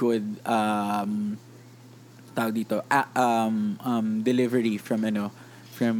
[0.00, 1.36] good um
[2.32, 5.28] tawag dito, ah, um, um, delivery from ano
[5.76, 5.96] from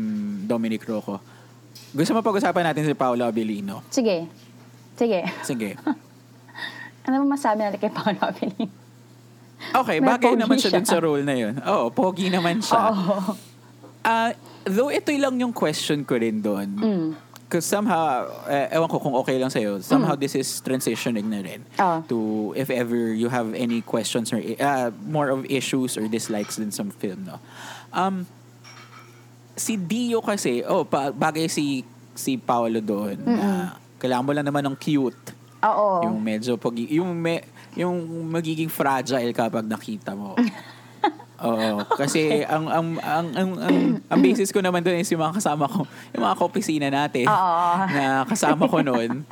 [0.48, 1.20] Dominic Rocco.
[1.92, 3.84] Gusto mo pag-usapan natin si Paolo Abilino?
[3.92, 4.24] Sige.
[4.96, 5.20] Sige.
[5.44, 5.70] Sige.
[7.00, 8.68] Ano ba masabi natin kay Paolo Abilino?
[9.72, 10.84] Okay, May bagay naman siya siya.
[10.84, 11.56] dun sa role na yun.
[11.64, 12.92] Oo, pogi naman siya.
[12.92, 13.36] Oo.
[14.04, 14.36] Ah,
[14.68, 16.68] though ito lang yung question ko rin doon.
[16.76, 17.08] Mm.
[17.50, 21.66] Because somehow, eh, ewan ko kung okay lang sa'yo, somehow this is transitioning na rin
[21.82, 21.98] Oo.
[22.06, 22.18] to
[22.54, 26.86] if ever you have any questions or uh, more of issues or dislikes din sa
[26.94, 27.42] film, no?
[27.90, 28.22] Um,
[29.58, 31.82] si Dio kasi, oh, pa, bagay si
[32.14, 35.34] si Paolo doon na kailangan mo lang naman ng cute.
[35.66, 36.06] Oo.
[36.06, 37.42] Yung medyo pag yung me,
[37.74, 37.98] yung
[38.30, 40.38] magiging fragile kapag nakita mo.
[41.40, 45.40] Oo, kasi ang ang ang ang ang, ang basis ko naman doon is yung mga
[45.40, 47.72] kasama ko, yung mga kopisina natin Oo.
[47.88, 49.24] na kasama ko noon.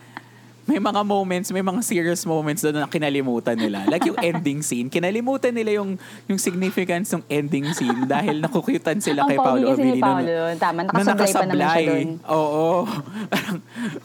[0.69, 3.89] May mga moments, may mga serious moments doon na kinalimutan nila.
[3.89, 5.97] Like yung ending scene, kinalimutan nila yung
[6.29, 9.97] yung significance ng ending scene dahil nakukyutan sila Ang kay pogi Paolo kasi ni.
[9.97, 10.37] Paolo.
[10.61, 12.09] Tama, nakasablay pa naman siya doon.
[12.29, 12.85] Oo.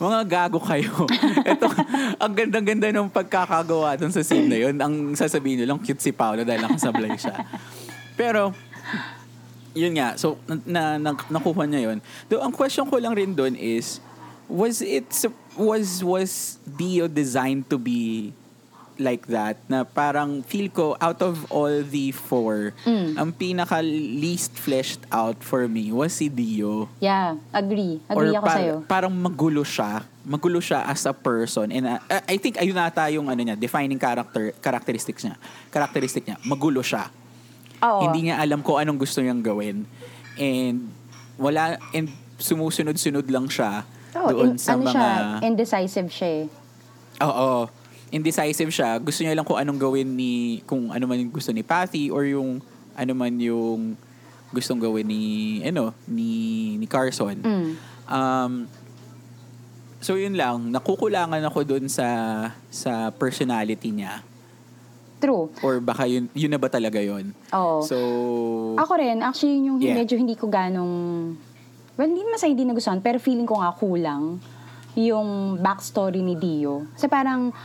[0.08, 1.04] mga gago kayo.
[1.52, 1.68] Ito,
[2.16, 4.80] ang ganda-ganda ng pagkakagawa doon sa scene na yun.
[4.80, 7.44] Ang sasabihin nyo lang, cute si Paolo dahil nakasablay siya.
[8.13, 8.54] Pero,
[9.73, 10.15] yun nga.
[10.15, 11.97] So, na, na, nakuha niya yun.
[12.28, 13.97] Though, ang question ko lang rin doon is,
[14.45, 15.10] was it,
[15.56, 16.32] was, was
[16.63, 18.34] Dio designed to be
[18.93, 23.17] like that na parang feel ko out of all the four Mm.
[23.17, 27.97] ang pinaka least fleshed out for me was si Dio Yeah, agree.
[28.06, 28.76] Agree ako par- sa'yo.
[28.86, 31.97] parang magulo siya magulo siya as a person and uh,
[32.30, 35.41] I think ayun nata yung ano niya defining character characteristics niya
[35.73, 37.10] characteristic niya magulo siya
[37.84, 38.02] Oo.
[38.08, 39.84] hindi niya alam kung anong gusto niyang gawin
[40.39, 40.88] and
[41.36, 42.08] wala and
[42.39, 45.08] sumusunod-sunod lang siya Oo, doon in- sa ano mga siya,
[45.46, 46.46] indecisive siya eh.
[47.26, 47.65] Oo.
[48.13, 49.02] Indecisive siya.
[49.02, 52.30] Gusto niya lang kung anong gawin ni, kung ano man yung gusto ni Patty or
[52.30, 52.62] yung
[52.93, 53.98] ano man yung
[54.54, 55.24] gustong gawin ni,
[55.65, 57.41] ano, ni, ni Carson.
[57.41, 57.69] Mm.
[58.06, 58.54] Um,
[59.98, 62.06] so yun lang, nakukulangan ako dun sa
[62.69, 64.22] sa personality niya.
[65.24, 65.48] True.
[65.64, 67.32] Or baka yun, yun na ba talaga yun?
[67.56, 67.80] Oo.
[67.80, 67.96] So,
[68.76, 69.96] Ako rin, actually, yun yung Yeah.
[69.96, 71.32] medyo hindi ko ganong...
[71.96, 74.44] Well, hindi naman sa hindi nagustuhan, pero feeling ko nga kulang
[74.94, 76.92] yung backstory ni Dio.
[76.92, 77.56] Kasi parang,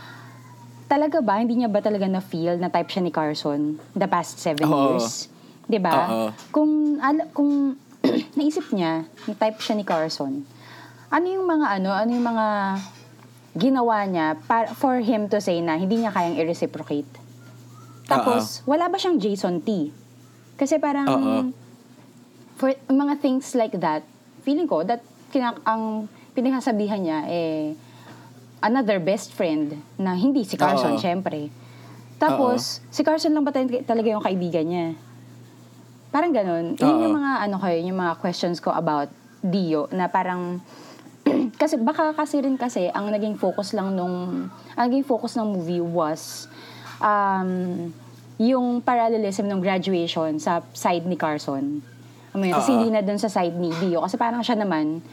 [0.87, 4.65] talaga ba, hindi niya ba talaga na-feel na type siya ni Carson the past seven
[4.65, 4.97] Oo.
[4.97, 5.29] years?
[5.69, 5.93] 'Di ba?
[5.93, 6.27] Oo.
[6.49, 7.77] Kung, al- kung
[8.39, 10.41] naisip niya na type siya ni Carson,
[11.09, 12.47] ano yung mga ano, ano yung mga
[13.53, 17.18] ginawa niya para, for him to say na hindi niya kayang i-reciprocate?
[18.09, 19.93] Tapos, wala ba siyang Jason T?
[20.57, 21.37] Kasi parang, Oo.
[22.57, 24.03] for mga things like that,
[24.43, 27.77] feeling ko that kinak ang pinagsasabihan niya eh
[28.59, 31.01] another best friend na hindi si Carson, Oo.
[31.01, 31.47] syempre.
[32.19, 34.87] Tapos, si Carson lang ba tal- talaga yung kaibigan niya?
[36.11, 36.75] Parang ganun.
[36.75, 37.01] Yun Oo.
[37.07, 39.07] yung mga ano ko, yung mga questions ko about
[39.39, 40.59] Dio na parang
[41.61, 45.79] kasi baka kasi rin kasi ang naging focus lang nung ang naging focus ng movie
[45.79, 46.49] was
[46.99, 47.49] um,
[48.39, 51.83] yung parallelism ng graduation sa side ni Carson.
[52.31, 52.55] Mo yun?
[52.55, 52.75] Tapos Oo.
[52.79, 53.99] hindi na dun sa side ni Dio.
[53.99, 55.03] Kasi parang siya naman,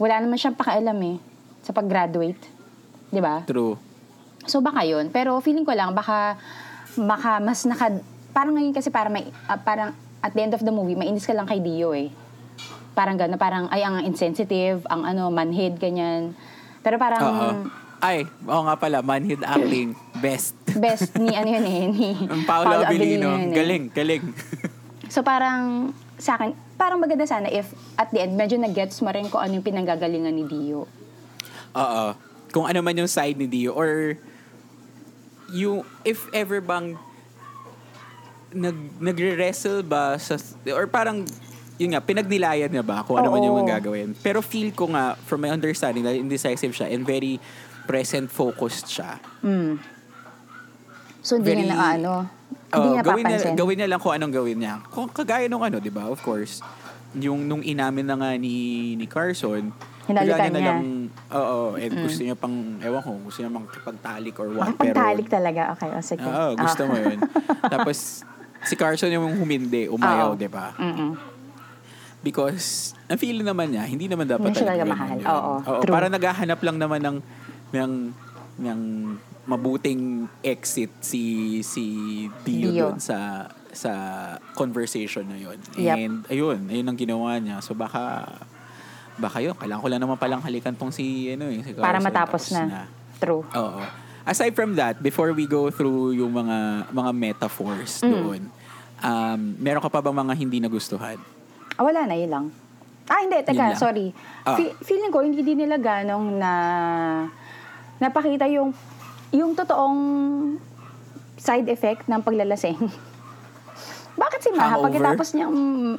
[0.00, 1.16] wala naman siyang pakialam eh
[1.60, 2.40] sa pag-graduate.
[3.12, 3.44] Di ba?
[3.44, 3.76] true.
[4.46, 5.10] So baka yun.
[5.10, 6.38] Pero feeling ko lang, baka,
[6.94, 7.98] baka mas naka,
[8.30, 9.90] parang ngayon kasi parang may, ah, parang
[10.22, 12.08] at the end of the movie, mainis ka lang kay Dio eh.
[12.96, 16.32] Parang gano'n, parang ay ang insensitive, ang ano, manhid, ganyan.
[16.80, 17.50] Pero parang Oo.
[17.96, 20.54] Ay, oo nga pala, manhood acting, best.
[20.76, 23.56] Best ni ano yun eh, ni Ang Paolo Abilino, yun eh.
[23.56, 24.24] galing, galing.
[25.06, 29.30] So parang sa akin, parang maganda sana if at the end, medyo nag-gets mo rin
[29.30, 30.90] kung ano yung pinanggagalingan ni Dio.
[31.78, 32.06] Oo.
[32.50, 34.18] Kung ano man yung side ni Dio or
[35.54, 36.98] yung if ever bang
[38.50, 40.34] nag nagre-wrestle ba sa
[40.74, 41.22] or parang
[41.76, 44.16] yun nga pinagnilayan niya ba kung ano man yung gagawin.
[44.24, 47.36] Pero feel ko nga from my understanding na indecisive siya and very
[47.84, 49.20] present focused siya.
[49.44, 49.76] Mm.
[51.26, 52.12] So hindi Very- na ano,
[52.68, 54.74] hindi Oh, niya gawin niya, gawin niya lang kung anong gawin niya.
[54.86, 56.06] Kung kagaya nung ano, 'di ba?
[56.06, 56.62] Of course.
[57.16, 58.54] Yung nung inamin na nga ni
[58.94, 59.74] ni Carson,
[60.06, 60.78] Hinalikan niya.
[60.78, 64.70] lang, oo, and gusto niya pang, ewan ko, gusto niya makipagtalik or what.
[64.70, 65.74] Makapagtalik talaga.
[65.74, 66.22] Okay, o sige.
[66.22, 66.88] Oo, gusto Ah.
[66.88, 67.18] mo yun.
[67.74, 68.22] Tapos,
[68.62, 70.38] si Carson yung humindi, umayaw, Oo.
[70.38, 70.78] di ba?
[70.78, 71.10] Mm-mm.
[72.22, 75.16] Because, ang feeling naman niya, hindi naman dapat Hindi talaga mahal.
[75.16, 75.26] yun.
[75.26, 75.90] Oo, true.
[75.90, 77.16] Para naghahanap lang naman ng,
[77.72, 77.92] ng,
[78.60, 78.80] ng
[79.46, 81.22] mabuting exit si
[81.62, 81.84] si
[82.42, 82.82] Dio, Dio.
[82.90, 83.92] doon sa sa
[84.52, 85.58] conversation na yun.
[85.76, 85.96] Yep.
[85.96, 87.62] And ayun, ayun ang ginawa niya.
[87.62, 88.26] So baka
[89.16, 91.86] baka yun, kailangan ko lang naman palang halikan tong si ano eh, si Carson.
[91.86, 92.84] Para matapos Tapos na.
[93.16, 93.44] True.
[93.46, 93.80] Oo.
[94.26, 98.10] Aside from that, before we go through yung mga mga metaphors Mm.
[98.10, 98.40] doon,
[98.98, 101.16] um, meron ka pa bang mga hindi nagustuhan?
[101.78, 102.46] Ah, wala na, yun lang.
[103.06, 103.38] Ah, hindi.
[103.38, 104.10] Teka, sorry.
[104.42, 104.58] Ah.
[104.58, 106.52] Fe- feeling ko, hindi din nila ganong na
[107.96, 108.74] napakita yung
[109.36, 110.00] yung totoong
[111.36, 112.76] side effect ng paglalasing.
[114.22, 114.84] Bakit si Maha, Hangover?
[114.88, 115.54] pagkatapos niyang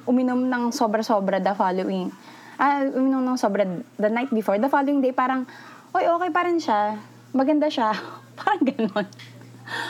[0.09, 2.09] uminom ng sobra-sobra the following,
[2.57, 3.61] ah, uminom ng sobra
[4.01, 5.45] the night before, the following day, parang,
[5.93, 6.97] oy, okay pa rin siya.
[7.29, 7.93] Maganda siya.
[8.39, 9.07] parang ganon.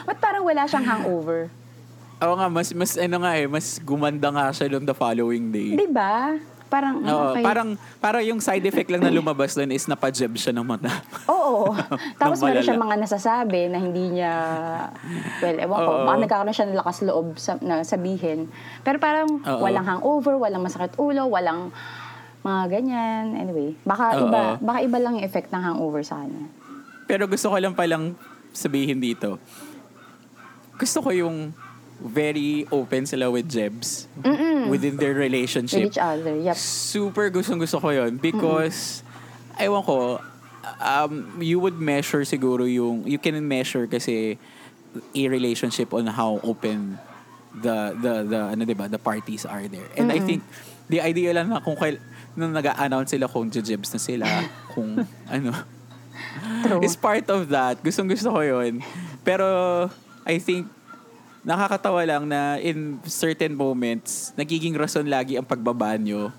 [0.03, 1.47] Ba't parang wala siyang hangover?
[2.23, 5.77] Oo nga, mas, mas ano nga eh, mas gumanda nga siya doon the following day.
[5.77, 6.35] Di ba?
[6.67, 7.43] Parang, Oo, okay.
[7.43, 7.69] parang,
[8.03, 10.91] parang yung side effect lang na lumabas doon is napajeb siya ng mata.
[11.31, 11.71] Oo.
[12.19, 14.33] Tapos meron siya mga nasasabi na hindi niya,
[15.39, 18.51] well, ewan ko, baka nagkakaroon siya ng lakas loob sa, na sabihin.
[18.83, 19.63] Pero parang Oo.
[19.63, 21.71] walang hangover, walang masakit ulo, walang
[22.43, 23.25] mga ganyan.
[23.39, 24.27] Anyway, baka Oo.
[24.27, 26.51] iba baka iba lang yung effect ng hangover sa kanya.
[27.07, 28.11] Pero gusto ko lang palang
[28.51, 29.39] sabihin dito.
[30.75, 31.55] Gusto ko yung
[32.01, 34.05] very open sila with Jebs
[34.69, 35.89] within their With relationship.
[35.89, 36.35] each other.
[36.35, 36.55] Yep.
[36.55, 39.01] Super gustong gusto ko yon because
[39.57, 40.21] ewan ko
[40.81, 44.37] um, you would measure siguro yung you can measure kasi
[45.13, 46.97] a relationship on how open
[47.57, 50.45] the the the ano 'di ba the parties are there and I think
[50.93, 51.97] the idea lang na kung kail,
[52.37, 54.27] nung nag-announce sila kung jibs na sila
[54.73, 55.51] kung ano
[56.61, 56.81] True.
[56.85, 58.85] is part of that gustong gusto ko yon
[59.25, 59.45] pero
[60.25, 60.69] I think
[61.47, 66.29] nakakatawa lang na in certain moments nagiging rason lagi ang pagbabanyo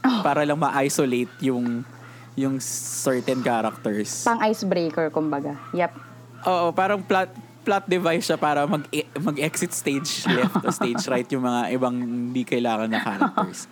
[0.00, 0.24] Oh.
[0.24, 1.84] para lang ma-isolate yung
[2.32, 4.24] yung certain characters.
[4.24, 5.60] Pang icebreaker, kumbaga.
[5.76, 5.92] Yep.
[6.48, 7.28] Oo, parang plot
[7.60, 8.80] plot device siya para mag
[9.20, 13.68] mag-exit stage left o stage right yung mga ibang hindi kailangan na characters.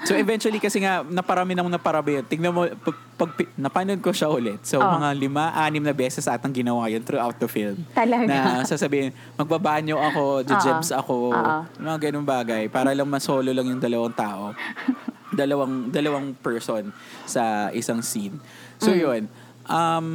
[0.00, 2.24] So eventually kasi nga naparami nang naparami yun.
[2.24, 4.62] Tingnan mo pag, pag napanood ko siya ulit.
[4.62, 4.86] So Oh.
[4.92, 7.82] mga lima, anim na beses atang ginawa yun throughout the film.
[7.92, 8.24] Talaga?
[8.24, 11.56] Na sasabihin, magbabanyo ako, jibs ako, Oo.
[11.76, 14.54] mga ganung bagay para lang masolo lang yung dalawang tao.
[15.34, 16.90] dalawang dalawang person
[17.24, 18.38] sa isang scene.
[18.78, 18.98] So Mm.
[18.98, 19.22] yun.
[19.66, 20.06] Um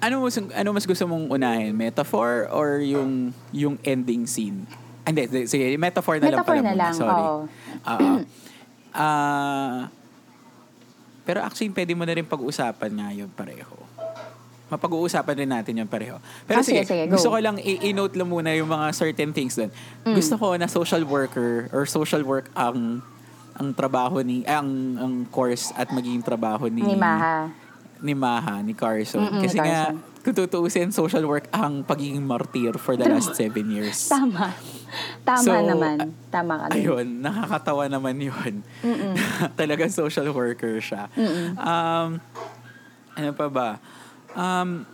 [0.00, 1.72] ano mas ano mas gusto mong unahin?
[1.72, 4.64] Metaphor or yung yung ending scene?
[5.02, 6.80] Hindi, di- sige, metaphor na Metaphor lang pala na muna.
[6.80, 7.24] lang, Sorry.
[7.24, 8.10] Oo.
[8.92, 9.86] Ah,
[11.22, 13.76] pero actually, pwede mo na rin pag-usapan nga yun pareho.
[14.66, 16.18] Mapag-uusapan rin natin yun pareho.
[16.44, 17.14] Pero Ah, sige, sige, go.
[17.14, 19.70] gusto ko lang i-note lang muna yung mga certain things doon.
[20.02, 20.14] Mm.
[20.14, 23.02] Gusto ko na social worker or social work ang
[23.52, 24.66] ang trabaho ni ang
[24.96, 27.50] ang course at magiging trabaho ni Ni Maha.
[28.00, 29.20] ni Maha, ni Carson.
[29.20, 29.98] Mm-mm, Kasi ni nga, Carson.
[30.20, 34.08] Kung tutuusin, social work ang pagiging martyr for the last seven years.
[34.08, 34.52] Tama.
[35.24, 36.12] Tama So, naman.
[36.28, 36.84] Tama ka din.
[36.84, 38.60] Ayun, nakakatawa naman yun.
[39.60, 41.08] Talagang social worker siya.
[41.16, 41.56] Mm-mm.
[41.56, 42.08] Um,
[43.16, 43.68] ano pa ba?
[44.36, 44.84] Um,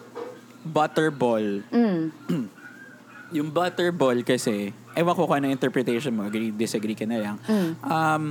[0.62, 1.66] butterball.
[1.74, 2.02] Mm.
[3.36, 7.36] Yung butterball kasi, ewan ko kung ano interpretation mo, agree, disagree ka na lang.
[7.50, 7.70] Mm.
[7.82, 8.24] Um,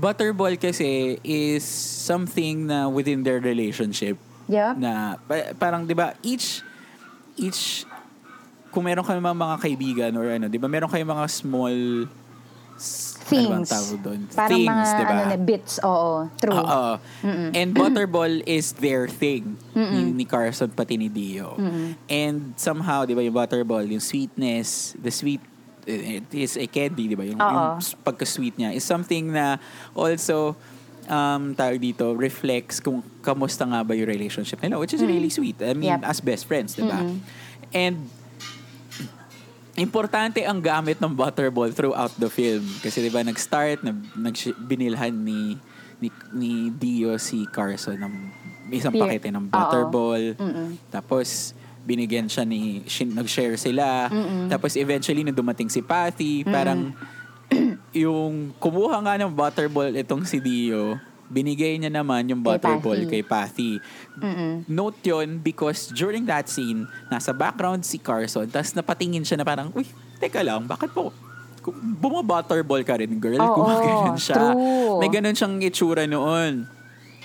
[0.00, 1.60] butterball kasi is
[2.08, 4.16] something na within their relationship
[4.50, 4.72] Yep.
[4.76, 6.66] na pa- parang 'di ba each
[7.34, 7.86] each
[8.70, 11.76] kung meron kayong mga, mga kaibigan or ano 'di ba meron kayong mga small
[12.80, 13.68] ano Things.
[13.70, 14.20] tawag doon?
[14.32, 15.12] Parang Things, mga 'di ba?
[15.12, 15.74] ano na, bits.
[15.84, 16.26] Oo.
[16.34, 16.56] True.
[16.56, 16.92] Oo.
[17.54, 19.54] And Butterball is their thing.
[19.70, 21.54] Ni, ni Carson pati ni Dio.
[22.08, 25.38] And somehow, di ba, yung Butterball, yung sweetness, the sweet,
[25.86, 27.22] it is a candy, di ba?
[27.22, 27.78] Yung, Oo.
[27.78, 29.62] yung pagka-sweet niya is something na
[29.94, 30.56] also,
[31.10, 35.58] um, tawag dito, reflects kung kamusta nga ba yung relationship nila, which is really sweet.
[35.58, 36.06] I mean, Yep.
[36.06, 37.02] as best friends, di ba?
[37.70, 38.06] And
[39.74, 45.14] importante ang gamit ng butterball throughout the film kasi 'di ba nag-start na nag binilhan
[45.14, 45.56] ni
[46.00, 48.14] ni, ni Dio si Carson ng
[48.72, 49.04] isang Beer.
[49.04, 50.32] pakete ng butterball.
[50.36, 50.76] Mm-mm.
[50.88, 54.08] Tapos binigyan siya ni shin- nag-share sila.
[54.48, 56.92] Tapos eventually nung dumating si Patty, parang
[57.90, 60.98] yung kumuha nga ng butterball itong si Dio,
[61.30, 63.78] binigay niya naman yung butterball kay Patty.
[64.18, 64.66] Mm-mm.
[64.66, 69.70] Note yon because during that scene, nasa background si Carson, tapos napatingin siya na parang,
[69.74, 69.86] uy,
[70.18, 71.14] teka lang, bakit po,
[72.02, 73.38] bumabutterball ka rin, girl?
[73.38, 74.36] Oo, Gumaganon siya.
[74.36, 74.98] true.
[74.98, 76.66] May ganun siyang itsura noon.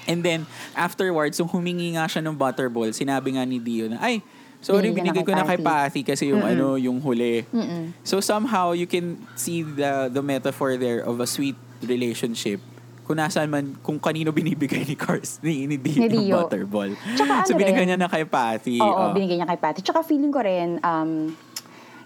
[0.06, 0.46] And then,
[0.78, 4.22] afterwards, yung humingi nga siya ng butterball, sinabi nga ni Dio na, ay,
[4.66, 7.46] sorry, binigay ko na kay Patty." Patty kasi yung ano, yung huli.
[7.54, 7.94] Mm-mm.
[8.02, 11.56] So somehow you can see the the metaphor there of a sweet
[11.86, 12.58] relationship
[13.06, 16.36] kung nasaan man, kung kanino binibigay ni Cars, ni, ni Dio, Ni yung Dio.
[16.42, 16.90] butterball.
[17.14, 18.82] Tsaka so ano binigay rin, niya na kay Patty.
[18.82, 19.10] Oo, oh.
[19.14, 19.86] binigay niya kay Patty.
[19.86, 21.30] Tsaka feeling ko rin, um,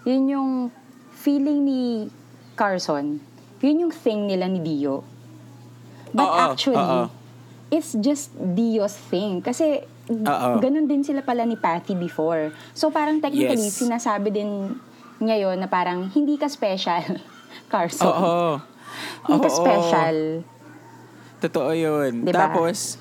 [0.03, 0.51] yun yung
[1.15, 2.11] feeling ni
[2.59, 3.23] Carson,
[3.63, 5.07] yun yung thing nila ni Dio.
[6.11, 7.07] But Oo, actually, oo.
[7.71, 9.39] it's just Dio's thing.
[9.39, 10.57] Kasi Oo.
[10.57, 12.49] ganun din sila pala ni Patty before.
[12.73, 13.77] So parang technically, Yes.
[13.77, 14.73] sinasabi din
[15.19, 17.21] niya yun na parang hindi ka special,
[17.71, 18.07] Carson.
[18.07, 18.57] Oo.
[19.23, 20.17] Hindi ka special.
[21.39, 22.25] Totoo yun.
[22.25, 22.35] Diba?
[22.35, 22.97] Tapos,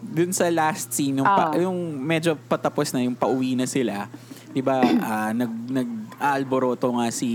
[0.00, 4.08] dun sa last scene, yung, pa- yung medyo patapos na, yung pauwi na sila,
[4.48, 7.28] di ba, ah, nag, nag-alboroto nga si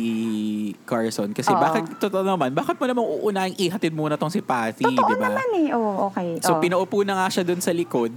[0.84, 1.32] Carson.
[1.32, 1.62] Kasi Oo.
[1.62, 5.30] bakit, totoo naman, bakit mo naman uunahin ihatid muna tong si Patty, Totoo di ba?
[5.30, 5.68] naman eh.
[5.72, 6.40] Oo, okay.
[6.42, 6.60] So, Oo.
[6.60, 8.12] pinaupo na nga siya dun sa likod,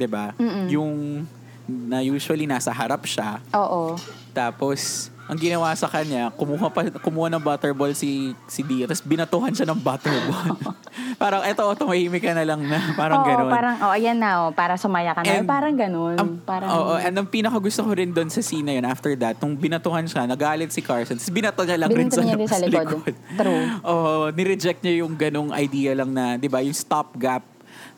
[0.00, 0.32] di ba?
[0.72, 1.28] Yung
[1.70, 3.38] na usually nasa harap siya.
[3.54, 3.94] Oo.
[4.34, 9.54] Tapos, ang ginawa sa kanya, kumuha pa kumuha ng butterball si si Dio, tapos binatuhan
[9.54, 10.58] siya ng butterball.
[11.22, 13.52] parang eto, tumahimik ka na lang na, parang Oo, gano'n.
[13.52, 15.30] parang, oh, ayan na, oh, para sumaya ka na.
[15.30, 16.18] And, parang ganun.
[16.18, 19.14] Ang, parang, oo, and ang pinaka gusto ko rin doon sa scene na yun, after
[19.14, 22.34] that, nung binatuhan siya, nagalit si Carson, tapos binato niya lang rin Binato sa, niya
[22.34, 23.14] din sa likod.
[23.38, 23.64] True.
[23.86, 27.46] Oo, nireject niya yung ganong idea lang na, di ba, yung stopgap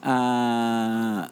[0.04, 1.24] uh,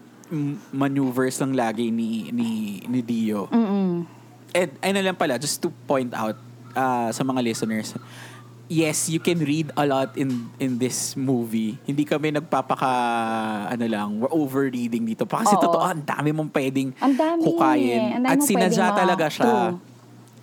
[0.71, 3.51] maneuvers lang lagi ni, ni, ni Dio.
[3.51, 4.07] Mm-mm.
[4.51, 6.35] And ano lang pala, just to point out
[6.75, 7.95] uh, sa mga listeners,
[8.67, 11.79] yes, you can read a lot in in this movie.
[11.83, 12.93] Hindi kami nagpapaka,
[13.67, 15.27] ano lang, we're over-reading dito.
[15.27, 15.63] Pa kasi Oo.
[15.67, 17.99] totoo, ang dami mong pwedeng Ang dami hukayin.
[17.99, 18.17] eh.
[18.19, 19.47] Ang dami At sinadya talaga siya.
[19.47, 19.75] True.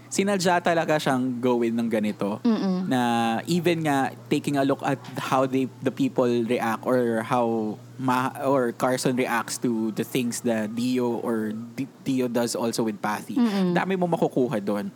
[0.08, 2.40] Sinadya talaga siyang gawin ng ganito.
[2.48, 2.88] Mm-mm.
[2.88, 3.00] Na
[3.44, 8.72] even nga, taking a look at how they the people react or how ma, or
[8.72, 13.36] Carson reacts to the things that Dio or D- Dio does also with Pathy.
[13.36, 13.74] Mm-mm.
[13.74, 14.94] Dami mo makukuha doon.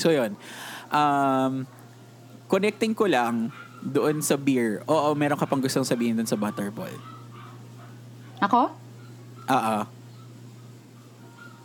[0.00, 0.32] So yun.
[0.88, 1.68] Um,
[2.48, 4.80] connecting ko lang doon sa beer.
[4.86, 6.92] Oo, meron ka pang gustong sabihin doon sa Butterball.
[8.40, 8.72] Ako?
[9.52, 9.76] Oo.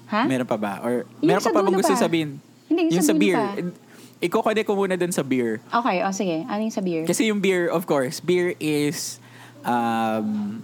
[0.08, 0.22] Ha?
[0.24, 0.80] Meron pa ba?
[0.84, 2.00] Or Yung meron ka pa bang gusto pa.
[2.00, 2.30] sabihin?
[2.68, 3.36] Hindi, yung sa sa beer.
[3.40, 3.52] pa.
[4.18, 5.62] Iko-connect ko muna doon sa beer.
[5.70, 6.44] Okay, o sige.
[6.44, 7.04] Ano yung sa beer?
[7.06, 9.22] Kasi yung beer, of course, beer is,
[9.68, 10.58] um,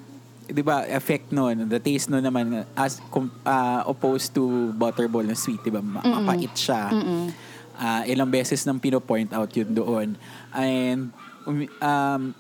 [0.48, 3.04] di ba, effect nun, the taste nun naman, as
[3.46, 6.90] uh, opposed to butterball na sweet, di ba, mapait siya.
[6.90, 7.28] Mm-mm.
[7.74, 10.08] Ah, ilang beses nang pino-point out yun doon.
[10.54, 11.10] And,
[11.82, 12.38] um,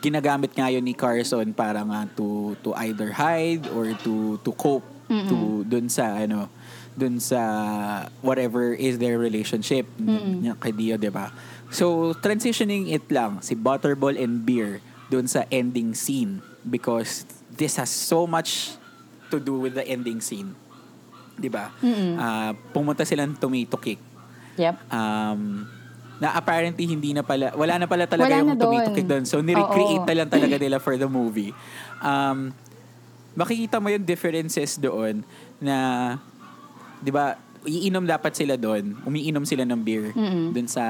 [0.00, 4.86] ginagamit nga yun ni Carson para nga to to either hide or to to cope
[5.12, 5.28] Mm-mm.
[5.28, 5.36] to
[5.68, 6.48] dun sa ano
[6.96, 7.40] dun sa
[8.24, 11.28] whatever is their relationship niya kay Dio, 'di ba?
[11.68, 14.80] So transitioning it lang si Butterball and Beer
[15.12, 18.80] dun sa ending scene because this has so much
[19.28, 20.56] to do with the ending scene.
[21.36, 21.68] 'Di ba?
[21.78, 22.16] Mm-mm.
[22.16, 24.00] Ah, pumunta silang tomato cake
[24.52, 24.74] Yep.
[24.88, 25.64] um,
[26.16, 28.94] na apparently hindi na pala, wala na pala talaga Wala yung tomato doon.
[28.94, 29.24] cake doon.
[29.26, 31.50] So, nirecreate na lang talaga nila for the movie.
[31.98, 32.54] Um,
[33.34, 35.24] makikita mo yung differences doon
[35.58, 36.14] na,
[37.00, 37.34] di ba,
[37.64, 39.02] iinom dapat sila doon.
[39.02, 40.14] Umiinom sila ng beer
[40.52, 40.84] doon sa,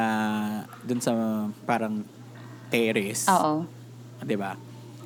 [0.84, 1.12] doon sa
[1.64, 2.04] parang
[2.68, 3.24] terrace.
[3.30, 3.64] Oo.
[4.22, 4.54] Di ba?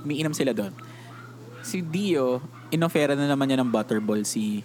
[0.00, 0.70] Umiinom sila doon.
[1.60, 2.38] Si Dio,
[2.68, 4.62] inofera na naman niya ng butterball si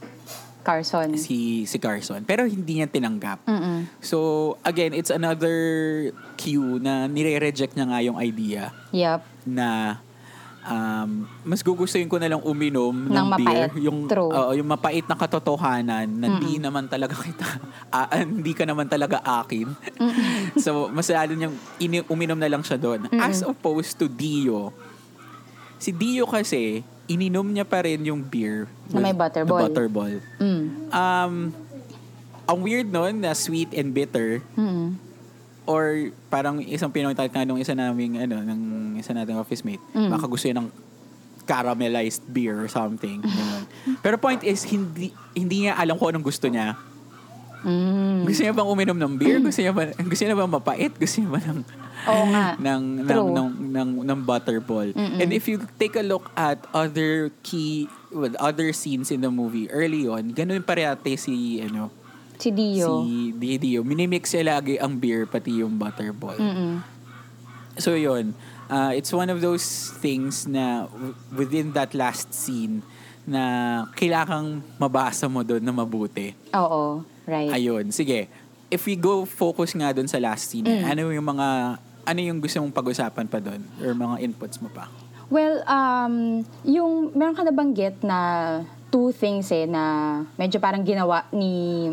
[0.61, 1.17] Carson.
[1.17, 3.49] si si Carson pero hindi niya tinanggap.
[3.49, 3.89] Mm-mm.
[3.97, 4.17] So,
[4.61, 5.57] again, it's another
[6.37, 9.19] cue na nire-reject niya nga yung idea Yep.
[9.49, 9.97] na
[10.63, 11.09] um,
[11.41, 13.69] mas gugustuhin ko na lang uminom ng, Ng mapait.
[13.71, 13.83] beer.
[13.83, 14.29] Yung, True.
[14.29, 17.45] oo, yung mapait na katotohanan na hindi naman talaga kita,
[17.89, 19.67] ah, hindi ka naman talaga akin.
[20.63, 23.09] so, mas lalo niyang ini- uminom na lang siya doon.
[23.13, 24.69] As opposed to Dio,
[25.77, 29.61] si Dio kasi, ininom niya pa rin yung beer Na may butterball.
[29.61, 30.15] butterball.
[30.37, 30.63] Mm.
[30.87, 31.33] Um,
[32.43, 34.95] ang weird nun na sweet and bitter Mm.
[35.63, 38.61] Or parang isang pinuntat nga nung isa naming ano ng
[38.95, 40.09] isa nating office mate Mm.
[40.09, 40.69] baka gusto niya ng
[41.43, 43.63] caramelized beer or something ganun.
[43.99, 46.77] pero point is hindi hindi niya alam kung anong gusto niya
[47.61, 48.25] Mm.
[48.25, 51.29] gusto niya bang uminom ng beer gusto niya ba gusto niya bang mapait gusto niya
[51.29, 51.59] ba ng
[52.01, 52.45] Oo nga.
[52.65, 55.21] ng ng, ng ng ng butterball Mm-mm.
[55.21, 59.69] and if you take a look at other key well, other scenes in the movie
[59.69, 61.93] early on ganun parehate si ano
[62.41, 63.05] Si Dio.
[63.05, 63.85] si Dio.
[63.85, 66.41] Minimix niya lagi ang beer pati yung butterball.
[66.41, 66.81] Mm-mm.
[67.77, 68.33] So yun,
[68.65, 70.89] uh, it's one of those things na
[71.29, 72.81] within that last scene
[73.23, 73.43] na
[73.93, 76.33] kailangang mabasa mo doon na mabuti.
[76.57, 77.05] Oo.
[77.29, 77.53] Right.
[77.53, 78.25] Ayun, sige.
[78.67, 80.83] If we go focus nga doon sa last scene, Mm.
[80.83, 81.47] ano yung mga
[82.01, 84.89] ano yung gusto mong pag-usapan pa doon or mga inputs mo pa?
[85.29, 88.19] Well, um, yung meron ka nabanggit na
[88.91, 89.83] two things eh na
[90.35, 91.87] medyo parang ginawa ni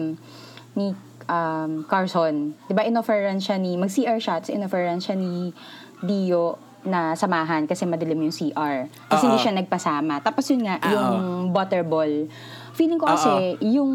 [0.79, 0.95] ni
[1.27, 2.55] um, Carson.
[2.71, 5.51] 'Di ba inofferan siya ni mag-CR siya, tapos inofferan siya ni
[5.99, 8.87] Dio na samahan kasi madilim yung CR.
[9.11, 9.29] Kasi Oo.
[9.29, 10.23] hindi siya nagpasama.
[10.23, 10.91] Tapos yun nga, Oo.
[10.95, 11.11] yung
[11.51, 12.31] butterball.
[12.79, 13.91] Feeling ko kasi, yung,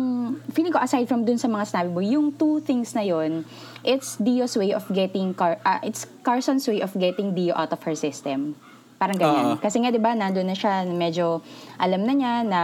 [0.51, 3.47] feeling ko aside from dun sa mga sinabi mo, yung two things na yun,
[3.88, 7.79] it's Dio's way of getting, Car ah, it's Carson's way of getting Dio out of
[7.88, 8.59] her system.
[8.99, 9.55] Parang ganyan.
[9.55, 9.63] Oo.
[9.63, 11.39] Kasi nga, di ba, nandun na siya, medyo
[11.79, 12.61] alam na niya na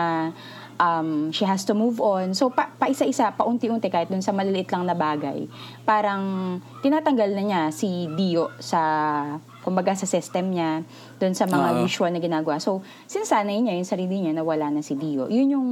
[0.80, 2.32] um, she has to move on.
[2.34, 5.46] So, pa, pa-isa-isa, paunti-unti, kahit dun sa maliliit lang na bagay,
[5.84, 8.82] parang tinatanggal na niya si Dio sa,
[9.62, 10.88] kumbaga, sa system niya,
[11.20, 11.86] dun sa mga Oo.
[11.86, 12.58] usual na ginagawa.
[12.64, 15.28] So, sinasanay niya yung sarili niya na wala na si Dio.
[15.28, 15.68] Yun yung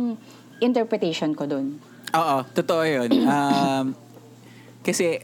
[0.59, 1.79] interpretation ko dun.
[2.13, 3.09] Oo, totoo yun.
[3.27, 3.95] Um,
[4.83, 5.19] kasi,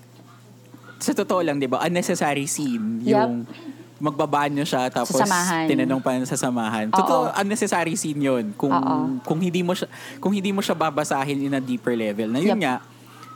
[1.00, 3.04] sa totoo lang, di ba, unnecessary scene.
[3.04, 3.44] Yung
[4.04, 5.64] magbabanyo siya tapos samahan.
[5.64, 6.92] tinanong pa sa samahan.
[6.92, 6.98] Oo.
[7.00, 8.52] Totoo, unnecessary scene yun.
[8.52, 9.24] Kung, Oo.
[9.24, 9.88] kung hindi mo siya
[10.20, 12.28] kung hindi mo siya babasahin in a deeper level.
[12.28, 12.64] Na yun Yup.
[12.68, 12.74] nga,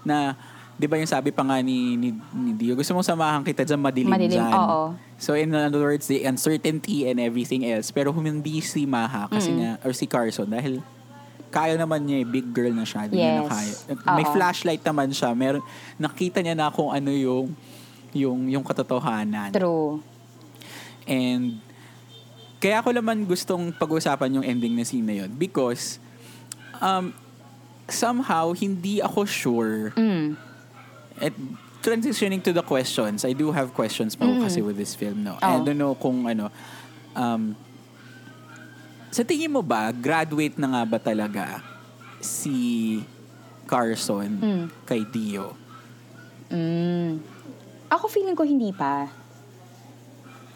[0.03, 0.35] na
[0.75, 3.79] 'di ba yung sabi pa nga ni, ni, ni Dio, gusto mong samahan kita dyan
[3.79, 4.51] madilim, Madilim, dyan.
[4.51, 4.81] oo.
[5.15, 7.89] So in other words, the uncertainty and everything else.
[7.89, 10.83] Pero hindi si Maha kasi nga, or si Carson dahil
[11.47, 13.07] kaya naman niya, eh, big girl na siya.
[13.07, 13.49] Hindi niya na Yes.
[13.49, 13.73] kaya.
[14.19, 14.33] May Oo.
[14.35, 15.31] flashlight naman siya.
[15.31, 15.63] Meron,
[15.95, 17.55] nakita niya na kung ano yung
[18.11, 19.55] yung yung katotohanan.
[19.55, 20.03] True.
[21.07, 21.63] And
[22.57, 26.01] kaya ko naman gustong pag-usapan yung ending na scene na yun because
[26.77, 27.13] um,
[27.87, 30.35] somehow hindi ako sure Mm.
[31.17, 31.33] at
[31.79, 34.43] transitioning to the questions, I do have questions pa Mm.
[34.43, 35.37] kasi with this film, no?
[35.37, 35.45] Oo.
[35.45, 36.51] I don't know kung ano,
[37.15, 37.55] um,
[39.09, 41.63] sa tingin mo ba, graduate na nga ba talaga
[42.19, 42.99] si
[43.63, 44.65] Carson Mm.
[44.83, 45.55] kay Dio?
[46.49, 47.21] Mm.
[47.87, 49.07] Ako feeling ko hindi pa.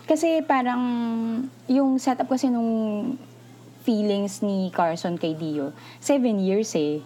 [0.06, 0.82] Kasi parang
[1.66, 3.16] yung setup kasi nung
[3.82, 7.02] feelings ni Carson kay Dio, seven years eh.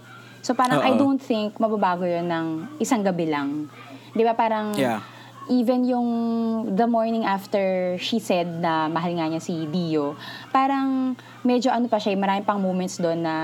[0.46, 1.00] So parang I Oo.
[1.00, 3.72] don't think mababago yun ng isang gabi lang.
[4.14, 5.02] Di ba parang Yeah.
[5.50, 6.10] even yung
[6.74, 10.14] the morning after she said na mahal nga niya si Dio,
[10.50, 11.14] parang
[11.46, 13.36] medyo ano pa siya, eh, marami pang moments doon na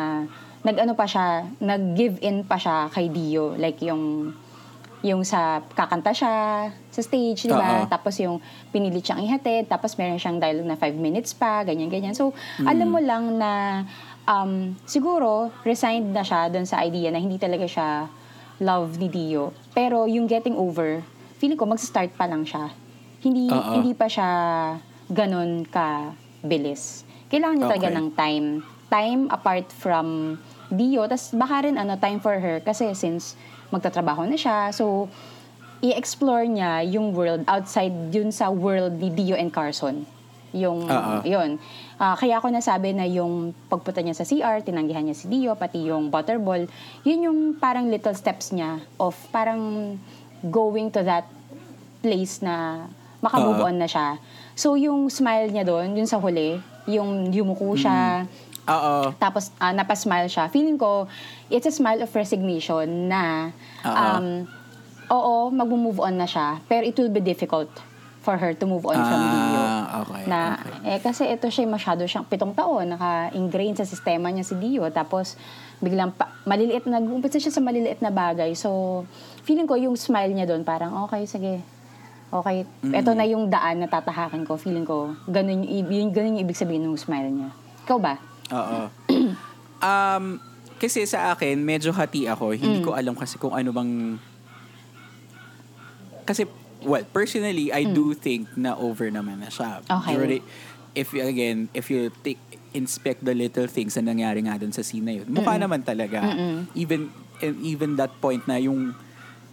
[0.61, 3.57] nag-ano pa siya, nag-give in pa siya kay Dio.
[3.57, 4.33] Like yung
[5.01, 7.81] yung sa kakanta siya sa stage, di ba?
[7.81, 7.87] Oo.
[7.87, 12.11] Tapos yung pinilit siyang ihatid, tapos meron siyang dialogue na five minutes pa, ganyan-ganyan.
[12.11, 13.83] So, alam mo lang na
[14.27, 18.11] um, siguro resigned na siya doon sa idea na hindi talaga siya
[18.59, 19.55] love ni Dio.
[19.71, 20.99] Pero yung getting over,
[21.39, 22.69] feeling ko mag-start pa lang siya.
[23.23, 23.79] Hindi Oo.
[23.79, 24.29] hindi pa siya
[25.07, 26.11] ganun ka
[26.43, 27.07] bilis.
[27.31, 27.97] Kailangan niya talaga Okay.
[27.97, 28.47] ng time.
[28.91, 30.35] Time apart from
[30.67, 31.07] Dio.
[31.07, 33.39] Tapos baka rin ano, time for her kasi since
[33.71, 34.69] magtatrabaho na siya.
[34.75, 35.07] So,
[35.81, 40.05] i-explore niya yung world outside yun sa world ni Dio and Carson.
[40.53, 41.13] Yung, Oo.
[41.25, 41.57] yun.
[41.97, 45.89] Ah, kaya ako nasabi na yung pagpunta niya sa CR, tinanggihan niya si Dio, pati
[45.89, 46.69] yung butterball,
[47.01, 49.95] yun yung parang little steps niya of parang
[50.45, 51.25] going to that
[52.01, 52.85] place na
[53.21, 53.69] makamove Oo.
[53.69, 54.17] on na siya.
[54.57, 56.57] So, yung smile niya doon, yun sa huli,
[56.89, 58.25] yung yumuko siya,
[58.69, 59.13] Oo.
[59.17, 60.49] tapos ah, napasmile siya.
[60.49, 61.09] Feeling ko,
[61.49, 63.53] it's a smile of resignation na,
[63.85, 64.45] um,
[65.11, 67.67] oo, mag-move on na siya, pero it will be difficult
[68.21, 69.59] for her to move on from Dio.
[69.59, 70.23] Ah, okay.
[70.29, 70.93] Na, okay.
[70.93, 75.35] eh, kasi ito siya masyado siyang pitong taon, naka-ingrain sa sistema niya si Dio, tapos
[75.81, 78.53] biglang pa, maliliit, nag-umpisa siya sa maliliit na bagay.
[78.53, 79.03] So,
[79.41, 81.65] feeling ko yung smile niya doon, parang, okay, sige,
[82.29, 84.55] okay, ito na yung daan na tatahakin ko.
[84.55, 87.49] Feeling ko, ganun, yung, yun, ganun yung ibig sabihin ng smile niya.
[87.83, 88.15] Ikaw ba?
[88.53, 88.79] Oo.
[89.89, 90.25] um,
[90.77, 92.53] kasi sa akin, medyo hati ako.
[92.53, 92.85] Hindi Mm.
[92.85, 94.21] ko alam kasi kung ano bang...
[96.23, 96.45] Kasi,
[96.81, 99.81] well, personally, I do think na over naman na siya.
[99.85, 99.97] Mm.
[100.01, 100.13] Okay.
[100.13, 100.43] Already-
[100.91, 102.39] if you, again, if you take,
[102.71, 106.23] inspect the little things na nangyari nga dun sa scene na yun, mukha naman talaga.
[106.23, 106.71] Mm-mm.
[106.71, 107.11] Even,
[107.43, 108.95] and even that point na yung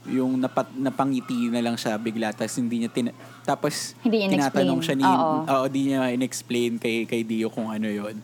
[0.08, 3.12] yung napat, napangiti na lang siya bigla tapos hindi niya tin-
[3.44, 5.44] tapos Hindi tinatanong siya ni Oo.
[5.44, 8.16] Oo, di niya in-explain kay, kay Dio kung ano yon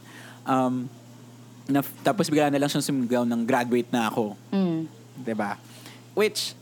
[0.44, 0.88] Um,
[1.68, 4.36] na, tapos bigla na lang siyang sumigaw ng graduate na ako.
[4.52, 4.84] Mm.
[5.24, 5.56] 'di ba
[6.12, 6.54] Which,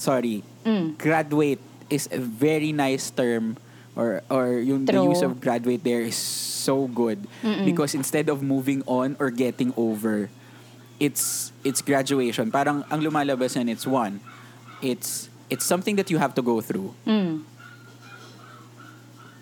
[0.00, 0.96] sorry, Mm.
[0.96, 3.60] graduate is a very nice term
[3.92, 5.10] or or yung the True.
[5.10, 7.66] use of graduate there is so good Mm-mm.
[7.66, 10.30] because instead of moving on or getting over
[10.96, 14.22] it's it's graduation parang ang lumalabas yan it's one
[14.78, 17.42] it's it's something that you have to go through Mm.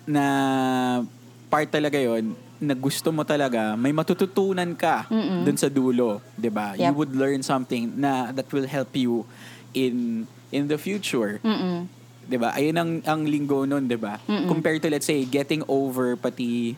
[0.09, 0.25] na
[1.49, 5.45] part talaga yon na gusto mo talaga may matututunan ka Mm-mm.
[5.45, 6.93] dun sa dulo 'di ba you Yep.
[6.97, 9.23] would learn something na that will help you
[9.71, 11.85] in in the future Mm-mm.
[12.25, 14.45] 'di ba ayun ang ang linggo nun 'di ba Mm-mm.
[14.45, 16.73] compared to let's say getting over pati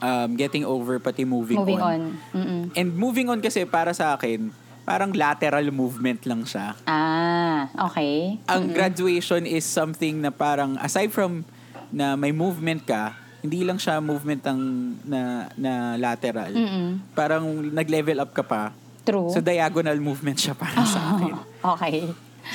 [0.00, 1.84] um getting over pati moving, Moving on.
[1.84, 2.02] on.
[2.32, 2.62] Mm-mm.
[2.72, 4.48] and moving on kasi para sa akin
[4.82, 8.40] parang lateral movement lang siya Ah, okay.
[8.46, 11.44] ang graduation is something na parang aside from
[11.90, 14.60] na may movement ka, hindi lang siya movement ang
[15.02, 16.54] na na lateral.
[16.54, 17.02] Mm-mm.
[17.12, 18.70] Parang nag-level up ka pa.
[19.04, 19.32] True.
[19.32, 21.34] So diagonal movement siya para sa akin.
[21.76, 21.96] okay.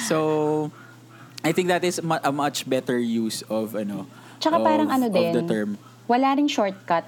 [0.05, 0.17] So
[1.45, 4.09] I think that is a much better use of ano
[4.41, 5.69] Tsaka of, parang ano of din, the term.
[6.05, 7.05] wala ring shortcut.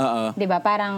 [0.00, 0.32] Oo.
[0.34, 0.58] ba?
[0.60, 0.96] Parang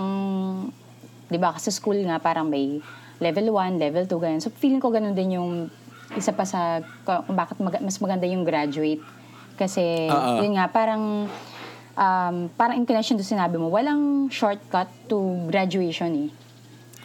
[1.27, 2.79] 'di ba sa school nga parang may
[3.18, 4.41] level 1, level 2 ganyan.
[4.43, 5.70] So feeling ko ganun din yung
[6.14, 9.03] isa pa sa kung bakit mag- mas maganda yung graduate
[9.59, 10.45] kasi Oo.
[10.45, 11.27] yun nga parang
[11.97, 15.16] um, parang in connection to sinabi mo, walang shortcut to
[15.49, 16.45] graduation eh.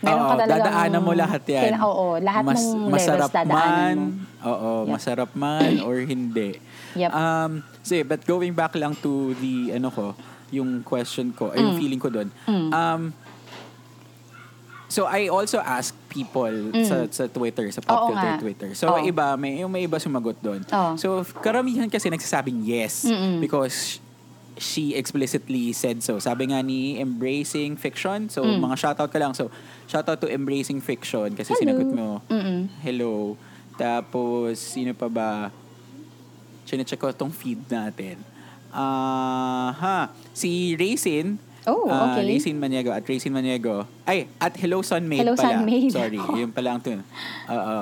[0.01, 0.65] Meron Oo, ka talagang...
[0.65, 1.63] dadaanan mo lahat yan.
[1.67, 4.05] Kaila- oo, lahat Mas, ng masarap levels man, mo.
[4.43, 4.89] Oo, Yep.
[4.89, 6.49] masarap man or hindi.
[6.93, 7.11] Yep.
[7.11, 10.17] Um, sige, but going back lang to the, ano ko,
[10.49, 11.79] yung question ko, ay yung Mm.
[11.79, 12.27] feeling ko doon.
[12.43, 12.69] Mm.
[12.71, 13.03] Um,
[14.87, 16.51] So I also ask people
[16.83, 17.87] sa sa Twitter, sa Mm.
[17.87, 18.35] Pop nga.
[18.35, 18.75] Twitter.
[18.75, 18.99] So Oo.
[18.99, 20.67] iba, may yung may iba sumagot doon.
[20.67, 20.99] Oo.
[20.99, 21.07] So
[21.39, 23.39] karamihan kasi nagsasabing yes Mm-mm.
[23.39, 24.03] because
[24.57, 26.17] she explicitly said so.
[26.17, 28.27] Sabi nga ni Embracing Fiction.
[28.27, 28.59] So Mm.
[28.61, 29.31] mga shoutout ka lang.
[29.31, 29.47] So
[29.85, 31.59] shoutout to Embracing Fiction kasi Hello.
[31.61, 32.07] sinagot mo.
[32.27, 32.67] Mm-mm.
[32.79, 33.39] Hello.
[33.75, 35.29] Tapos sino pa ba?
[36.63, 38.19] Chinecheck ko tong feed natin.
[38.71, 39.97] Ah, ha.
[40.31, 41.35] Si Racin.
[41.61, 42.25] Oh, ah, okay.
[42.25, 43.85] Racin Maniego at Racin Maniego.
[44.01, 45.61] Ay, at Hello Sunmade Hello, pala.
[45.61, 45.93] Sunmade.
[45.93, 46.99] Sorry, yun pala ang tun.
[47.47, 47.77] Oo.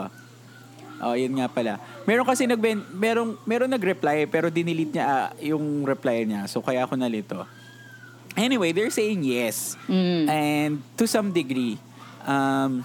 [1.00, 1.80] Oh, yun nga pala.
[2.04, 2.60] Meron kasi nag
[2.92, 6.44] merong meron nag-reply pero dinelete niya ah, yung reply niya.
[6.46, 7.48] So kaya ako nalito.
[8.36, 9.76] Anyway, they're saying yes.
[9.88, 10.24] Mm.
[10.28, 11.76] And to some degree,
[12.24, 12.84] um,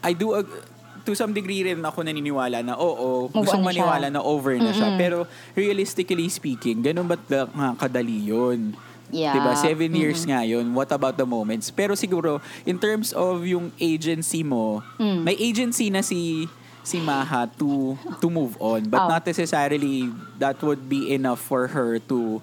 [0.00, 0.68] I do ag-
[1.02, 3.84] to some degree rin ako naniniwala na oo, Move gusto on ko na siya.
[3.84, 4.92] maniwala na over na siya.
[4.92, 5.00] Mm-mm.
[5.00, 5.18] Pero
[5.54, 8.76] realistically speaking, ganun ba't ba nga kadali yun?
[9.10, 9.34] Yeah.
[9.34, 9.58] Diba?
[9.58, 10.70] Seven years nga yun.
[10.70, 11.66] What about the moments?
[11.68, 15.26] Pero siguro, in terms of yung agency mo, Mm.
[15.26, 16.46] may agency na si
[16.80, 19.10] si Maha to to move on but Oh.
[19.12, 20.08] not necessarily
[20.40, 22.40] that would be enough for her to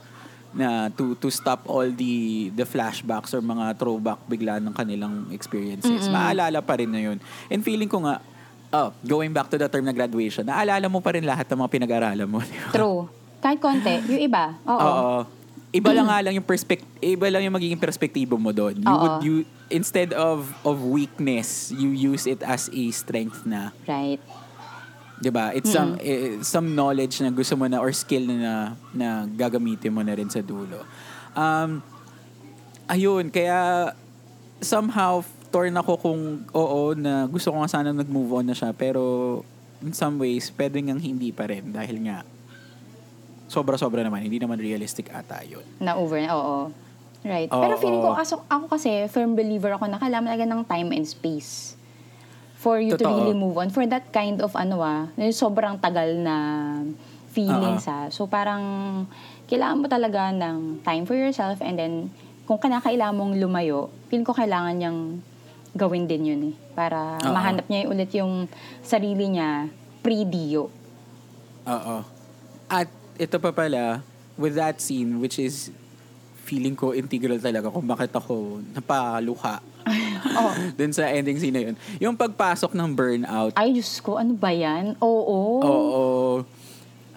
[0.58, 6.10] na to to stop all the the flashbacks or mga throwback bigla ng kanilang experiences.
[6.10, 6.14] Mm-mm.
[6.16, 7.18] Maalala pa rin na yun.
[7.52, 8.24] And feeling ko nga
[8.74, 11.72] oh, going back to the term na graduation, naalala mo pa rin lahat ng mga
[11.72, 12.42] pinag-aralan mo.
[12.48, 12.72] di ba?
[12.74, 13.08] True.
[13.40, 13.96] Kahit konti.
[14.10, 14.58] Yung iba.
[14.66, 14.82] Oo.
[14.82, 15.18] Oo.
[15.72, 18.82] Iba lang nga lang yung perspective, iba lang yung magiging perspektibo mo doon.
[18.82, 19.02] You Oo.
[19.04, 19.36] would you
[19.70, 24.20] instead of of weakness, you use it as a strength na, Right.
[25.18, 25.50] 'di ba?
[25.52, 28.54] It's some eh, some knowledge na gusto mo na or skill na na,
[28.94, 30.86] na gagamitin mo na rin sa dulo.
[31.34, 31.82] Um
[32.86, 33.92] ayun, kaya
[34.62, 36.22] somehow torn ako kung
[36.54, 39.42] oo na gusto ko nga sana nag-move on na siya pero
[39.80, 42.26] in some ways pwede ngang hindi pa rin dahil nga
[43.48, 45.64] sobra-sobra naman hindi naman realistic ata yun.
[45.80, 46.36] Na over na.
[46.36, 46.58] Oo.
[47.26, 47.50] Right.
[47.50, 47.62] Oo.
[47.62, 51.06] Pero feeling ko, aso, ako kasi, firm believer ako na kailangan talaga ng time and
[51.08, 51.74] space
[52.58, 53.14] for you to Totoo.
[53.26, 53.70] really move on.
[53.74, 56.36] For that kind of, ano ah, sobrang tagal na
[57.34, 58.10] feelings ah.
[58.14, 59.06] So parang,
[59.48, 61.94] kailangan mo talaga ng time for yourself and then,
[62.48, 65.00] kung kinakailangan mong lumayo, feeling ko kailangan niyang
[65.76, 66.56] gawin din yun eh.
[66.74, 67.34] Para Oo.
[67.34, 68.48] mahanap niya ulit yung
[68.82, 69.68] sarili niya
[70.02, 70.72] pre-dio.
[71.68, 71.98] Oo.
[72.72, 72.88] At
[73.20, 74.00] ito pa pala,
[74.38, 75.74] with that scene, which is
[76.48, 79.60] feeling ko integral talaga kung bakit ako napaluha
[80.40, 80.52] Oh.
[80.76, 81.76] dun sa ending scene na yun.
[81.98, 83.56] Yung pagpasok ng burnout.
[83.56, 84.94] Ay, Diyos ko, ano ba yan?
[85.00, 85.64] Oo.
[85.64, 86.44] Oo.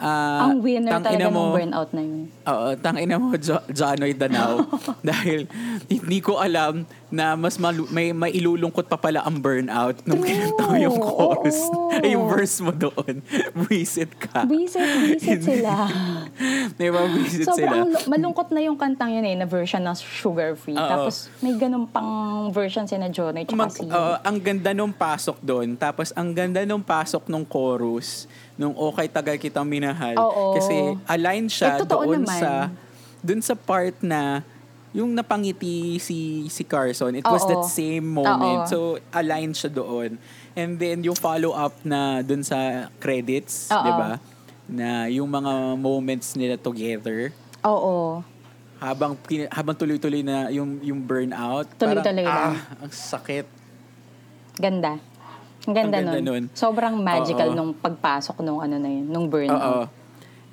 [0.01, 2.21] Ah, Ang winner talaga mo- ng burnout na yun.
[2.43, 4.65] Oo, tangina mo, jo- Jonoy Danao.
[5.05, 5.45] dahil
[5.87, 10.97] hindi ko alam na mas malu- may mailulungkot pa pala ang burnout nung kinanta yung
[10.97, 11.59] chorus.
[11.69, 11.93] Oo.
[11.93, 13.21] Ay, yung verse mo doon.
[13.67, 14.47] Visit ka.
[14.47, 14.81] Visit,
[15.11, 15.85] visit sila.
[16.73, 17.05] Di ba?
[17.11, 17.53] Visit sila.
[17.53, 20.75] Sobrang lu- malungkot na yung kantang yun eh, na version ng Sugar Free.
[20.75, 22.09] Tapos may ganun pang
[22.49, 23.85] version si na Jonah tsaka Mag, si...
[23.85, 25.77] oo, ang ganda nung pasok doon.
[25.77, 28.25] Tapos ang ganda nung pasok nung chorus.
[28.55, 30.15] Nung okay tagal kitang minahal.
[30.17, 30.55] Oo.
[30.55, 30.75] Kasi
[31.05, 32.39] align siya Eh, doon naman.
[32.39, 32.51] sa
[33.21, 34.41] doon sa part na
[34.91, 37.15] yung napangiti si si Carson.
[37.15, 37.51] It was Oo.
[37.53, 38.67] that same moment.
[38.67, 38.71] Oo.
[38.71, 38.79] So
[39.11, 40.19] aligned siya doon.
[40.55, 43.71] And then yung follow up na doon sa credits.
[43.71, 44.19] 'di ba?
[44.67, 48.23] Na yung mga moments nila together Oo.
[48.79, 49.15] habang
[49.51, 51.67] habang tuloy-tuloy na yung yung burnout.
[51.75, 52.79] Tuloy-tuloy parang, lang.
[52.79, 53.47] ah, ang sakit.
[54.57, 55.10] Ganda.
[55.69, 56.27] Ang ganda Ang ganda nun.
[56.49, 56.57] nun.
[56.57, 57.57] Sobrang magical Oo.
[57.57, 59.91] nung pagpasok nung ano na yun, nung burnout.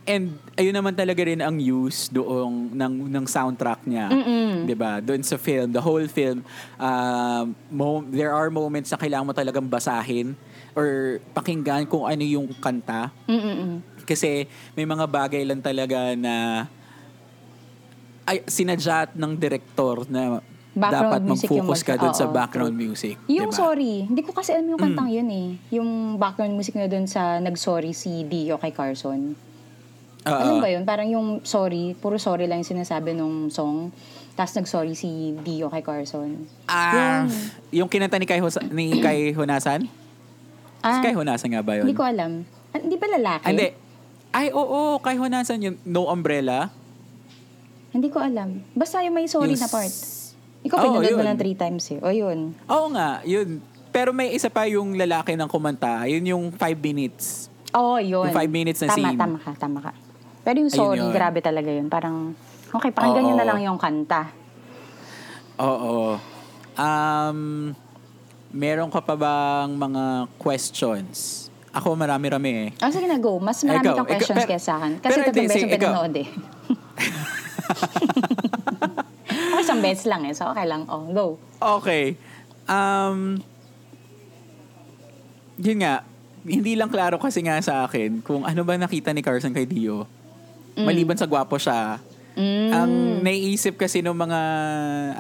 [0.08, 4.08] And ayun naman talaga rin ang use doong ng ng soundtrack niya.
[4.64, 5.04] 'Di ba?
[5.04, 6.48] Doon sa film, the whole film,
[6.80, 10.32] um, mo, there are moments na kailangan mo talagang basahin
[10.72, 13.12] or pakinggan kung ano yung kanta.
[13.28, 13.84] Mm-mm.
[14.08, 14.48] Kasi
[14.80, 16.66] may mga bagay lang talaga na
[18.24, 20.40] ay sinadya ng director na
[20.78, 23.16] dapat music yung mag-focus ka doon sa background music.
[23.26, 23.58] Yung diba?
[23.58, 25.48] Sorry, hindi ko kasi alam yung kantang yun eh.
[25.72, 29.34] Yung background music na dun sa Nag-Sorry si Dio kay Carson.
[30.24, 30.34] Oo.
[30.36, 30.84] Alam ba yun?
[30.84, 33.90] Parang yung sorry, puro sorry lang yung sinasabi nung song.
[34.34, 36.46] Tapos nag-sorry si Dio kay Carson.
[36.66, 37.26] Ah,
[37.72, 39.90] yung kinanta ni Kai, Hosa- ni Kai Honasan?
[40.78, 41.84] Ah, Si Kai Honasan nga ba yun?
[41.84, 42.46] hindi ko alam.
[42.70, 43.44] Ah, Hindi ba lalaki?
[43.44, 43.70] Ah, Hindi.
[44.30, 46.70] Ay, oo, Kai Honasan yung No Umbrella.
[47.90, 48.62] Hindi ko alam.
[48.78, 49.90] Basta yung may sorry Yung na part.
[50.62, 51.28] Ikaw Oo, pinanood mo yun.
[51.28, 52.00] ng three times eh.
[52.00, 52.54] O yun.
[52.66, 53.60] Oo nga, yun.
[53.90, 56.06] Pero may isa pa yung lalaki ng kumanta.
[56.06, 57.48] Yun yung five minutes.
[57.72, 58.26] Oo, yun.
[58.26, 59.16] Yung five minutes na tama, scene.
[59.16, 59.92] Tama ka, tama ka.
[60.42, 61.12] Pero yung sorry, yun.
[61.12, 61.88] grabe talaga yun.
[61.88, 62.32] Parang,
[62.70, 63.38] okay, pakinggan nyo Oo.
[63.38, 64.32] na lang yung kanta.
[65.58, 66.16] Oo.
[66.74, 67.74] Um,
[68.50, 71.46] meron ka pa bang mga questions?
[71.70, 72.74] Ako marami-rami eh.
[72.80, 73.38] Oh, sige na, go.
[73.38, 74.92] Mas marami Ikaw, kang ikaw, questions pero- kaya sa akin.
[74.98, 75.80] Kasi tatlong beses yung ikaw.
[75.94, 76.28] pinanood eh.
[79.78, 80.34] Isang beses lang eh.
[80.34, 80.90] So, okay lang.
[80.90, 81.26] Oh, go.
[81.58, 82.18] Okay.
[82.66, 83.38] Um,
[85.56, 86.02] yun nga,
[86.42, 90.06] hindi lang klaro kasi nga sa akin kung ano ba nakita ni Carson kay Dio.
[90.76, 91.98] Maliban sa gwapo siya,
[92.38, 92.70] Mm.
[92.70, 92.92] ang
[93.26, 94.40] naiisip kasi ng mga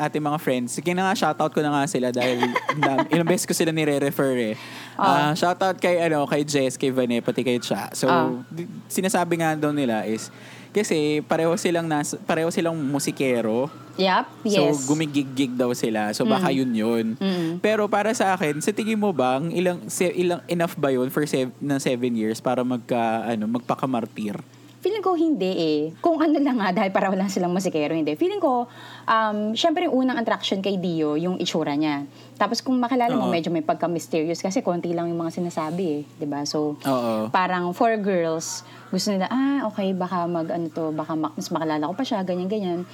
[0.06, 2.46] ating mga friends, sige na nga, shoutout ko na nga sila dahil
[2.78, 4.56] na, ilang beses ko sila nire-refer eh.
[4.94, 7.90] Ah, shoutout kay, ano, kay Jess, kay Vane, pati kay Cha.
[7.98, 8.06] So,
[8.54, 10.30] di- sinasabi nga daw nila is,
[10.76, 13.70] kasi pareho silang nas, pareho silang musikero.
[13.98, 14.86] Yep, yes.
[14.86, 16.14] So, gumigig-gig daw sila.
[16.14, 17.18] So, baka yun yun.
[17.18, 17.58] Mm.
[17.66, 21.26] Pero para sa akin, sa tingin mo bang ilang, se, ilang enough ba yun for
[21.26, 24.38] sev, na seven years para magka, ano, magpakamartir?
[24.78, 25.80] Feeling ko hindi eh.
[25.98, 28.14] Kung ano lang nga, dahil para wala silang musikero, hindi.
[28.14, 28.70] Feeling ko,
[29.10, 32.06] um, syempre yung unang attraction kay Dio, yung itsura niya.
[32.38, 33.34] Tapos kung makilala mo, Oo.
[33.34, 36.02] medyo may pagka-mysterious kasi konti lang yung mga sinasabi eh.
[36.22, 37.34] 'di ba So, Oo.
[37.34, 38.62] parang for girls,
[38.94, 42.22] gusto nila, ah, okay, baka mag, ano to, baka mak- mas makilala ko pa siya,
[42.22, 42.86] ganyan-ganyan.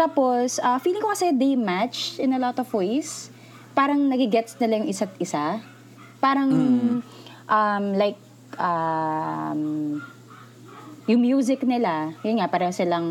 [0.00, 3.28] Tapos, ah, feeling ko kasi they match in a lot of ways.
[3.76, 5.60] Parang nagigets nila yung isa't isa.
[6.16, 6.50] Parang,
[7.46, 8.16] um, like,
[8.56, 10.00] um,
[11.06, 13.06] yung music nila, yun nga, pareho silang,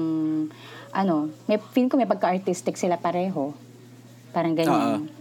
[0.89, 3.53] ano, may, feeling ko may pagka-artistic sila pareho.
[4.33, 5.05] Parang ganyan.
[5.05, 5.14] Oo.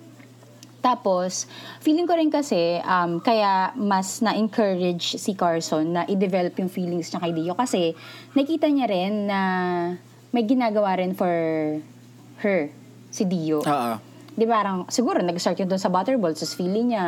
[0.84, 1.48] Tapos,
[1.80, 7.24] feeling ko rin kasi, um, kaya mas na-encourage si Carson na i-develop yung feelings niya
[7.24, 7.96] kay Dio kasi
[8.36, 9.40] nakita niya rin na
[10.28, 11.32] may ginagawa rin for
[12.44, 12.68] her,
[13.08, 13.64] si Dio.
[13.64, 13.96] Oo.
[14.36, 17.06] Di ba, parang, siguro, nag-start yun doon sa Butterball, tapos feeling niya,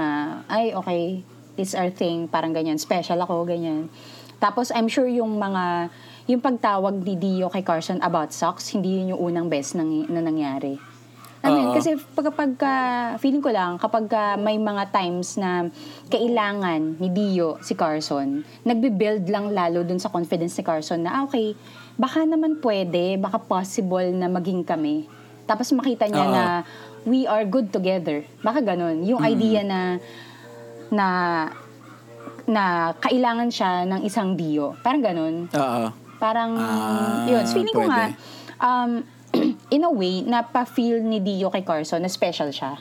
[0.49, 1.21] ay, okay,
[1.61, 3.93] this our thing, parang ganyan, special ako, ganyan.
[4.41, 5.93] Tapos, I'm sure yung mga,
[6.33, 10.25] yung pagtawag ni Dio kay Carson about socks, hindi yun yung unang best nang, na
[10.25, 10.96] nangyari.
[11.47, 11.73] Ano yun?
[11.73, 12.73] Kasi pag, pagka,
[13.19, 15.71] feeling ko lang, kapag ka may mga times na
[16.07, 21.23] kailangan ni Dio si Carson, nagbe-build lang lalo dun sa confidence ni Carson na, ah,
[21.25, 21.55] okay,
[21.95, 25.07] baka naman pwede, baka possible na maging kami.
[25.47, 26.35] Tapos makita niya Oo.
[26.35, 26.45] na
[27.07, 28.27] we are good together.
[28.43, 29.07] Baka ganun.
[29.07, 30.03] Yung idea na
[30.91, 31.07] na
[32.47, 34.75] na kailangan siya ng isang Dio.
[34.83, 35.35] Parang ganun.
[35.51, 35.85] Oo.
[36.17, 37.43] Parang, Ah, yun.
[37.45, 37.93] So, feeling ko pwede.
[37.93, 38.05] nga,
[38.59, 38.91] um,
[39.71, 42.79] in a way, napa-feel ni Dio kay Carson na special siya.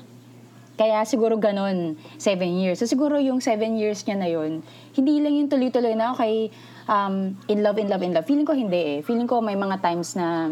[0.75, 2.83] Kaya siguro ganun, seven years.
[2.83, 4.59] So siguro yung seven years niya na yun,
[4.91, 6.51] hindi lang yung tuloy-tuloy na, okay,
[6.91, 8.27] um, in love, in love, in love.
[8.27, 9.05] Feeling ko hindi eh.
[9.07, 10.51] Feeling ko may mga times na,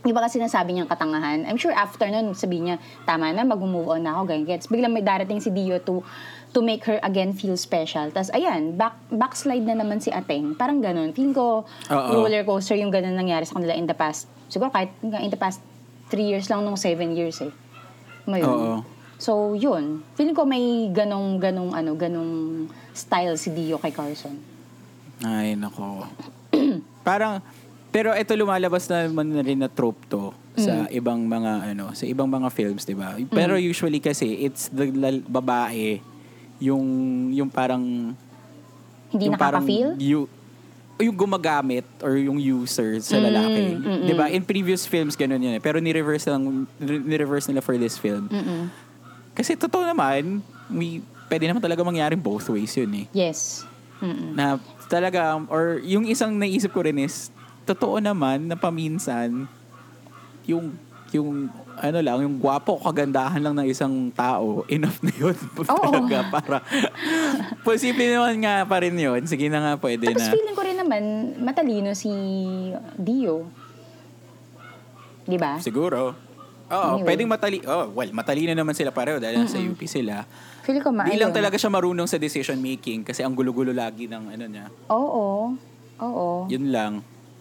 [0.00, 1.44] di ba kasi sinasabi niyang katangahan?
[1.44, 4.48] I'm sure after nun, sabi niya, tama na, mag-move on na ako, ganyan.
[4.48, 4.72] Gets.
[4.72, 6.00] Biglang may darating si Dio to
[6.50, 8.10] to make her again feel special.
[8.10, 10.56] Tapos, ayan, back, backslide na naman si Ateng.
[10.58, 11.14] Parang ganun.
[11.14, 11.62] Feeling ko,
[11.92, 12.10] Oo.
[12.16, 14.26] roller coaster yung ganun nangyari sa kanila in the past.
[14.50, 15.62] Siguro kahit in the past
[16.10, 17.52] three years lang nung seven years eh.
[18.26, 18.44] Ngayon.
[18.44, 18.74] Oo.
[19.16, 20.02] So, yun.
[20.12, 22.32] Feeling ko may ganong, ganong, ano, ganong
[22.90, 24.34] style si Dio kay Carson.
[25.20, 26.08] Ay, nako.
[27.06, 27.38] Parang,
[27.90, 30.94] pero ito lumalabas na naman na rin na trope to sa Mm.
[30.94, 33.14] ibang mga ano, sa ibang mga films, 'di ba?
[33.28, 35.98] Pero usually kasi it's the lal- babae
[36.58, 36.82] yung
[37.30, 38.12] yung parang
[39.08, 39.90] Hindi yung parang nakaka-feel?
[39.96, 40.18] you
[41.00, 43.62] yung gumagamit or yung user sa Mm, lalaki.
[43.74, 44.26] mm, 'Di ba?
[44.28, 45.62] In previous films ganun yun eh.
[45.62, 48.26] Pero ni-reverse lang ni-reverse nila for this film.
[48.26, 48.68] Mm-mm.
[49.32, 53.62] Kasi totoo naman, we pwede naman talaga mangyaring both ways yun eh Yes.
[53.98, 54.34] Mm-mm.
[54.34, 57.30] na talaga or yung isang naisip ko rin is
[57.62, 59.46] totoo naman na paminsan
[60.42, 60.74] yung
[61.10, 61.46] yung
[61.76, 66.56] ano lang yung gwapo kagandahan lang ng isang tao enough na yun talaga para
[67.66, 70.76] posible naman nga pa rin yun sige na nga pwede Tapos na feeling ko rin
[70.76, 71.02] naman,
[71.38, 72.10] matalino si
[72.94, 73.46] Dio.
[75.22, 75.60] Di ba?
[75.60, 76.16] siguro
[76.70, 77.02] Oo, Anyway.
[77.04, 80.22] pwedeng matali oh, well, matalino naman sila pareho dahil nasa UP sila.
[80.62, 84.06] Feeling ko ma- Di lang talaga siya marunong sa decision making kasi ang gulo-gulo lagi
[84.06, 84.70] ng ano niya.
[84.86, 85.50] Oo.
[85.98, 86.46] Oo.
[86.46, 86.92] Yun lang.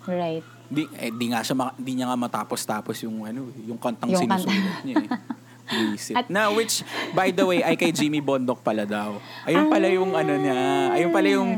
[0.04, 0.42] Right.
[0.70, 4.22] Di, eh, di nga siya, ma- di niya nga matapos-tapos yung, ano, yung kantang Yung
[4.24, 4.46] kanta.
[4.46, 5.10] sinusulat niya eh.
[5.70, 6.26] Visit.
[6.30, 6.82] na, which,
[7.14, 9.22] by the way, ay kay Jimmy Bondok pala daw.
[9.46, 10.58] Ayun pala yung, ano niya,
[10.94, 11.50] ayun pala yung,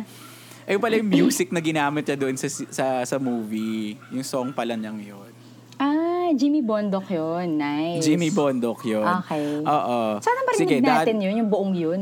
[0.67, 3.95] ayun pala yung music na ginamit niya doon sa, sa, sa movie.
[4.11, 5.31] Yung song pala niyang yun.
[5.79, 7.55] Ah, Jimmy Bondok yun.
[7.55, 8.03] Nice.
[8.03, 9.07] Jimmy Bondok yun.
[9.23, 9.63] Okay.
[9.63, 10.19] Oo.
[10.19, 12.01] Sana marinig Sige, natin yun, yung buong yun.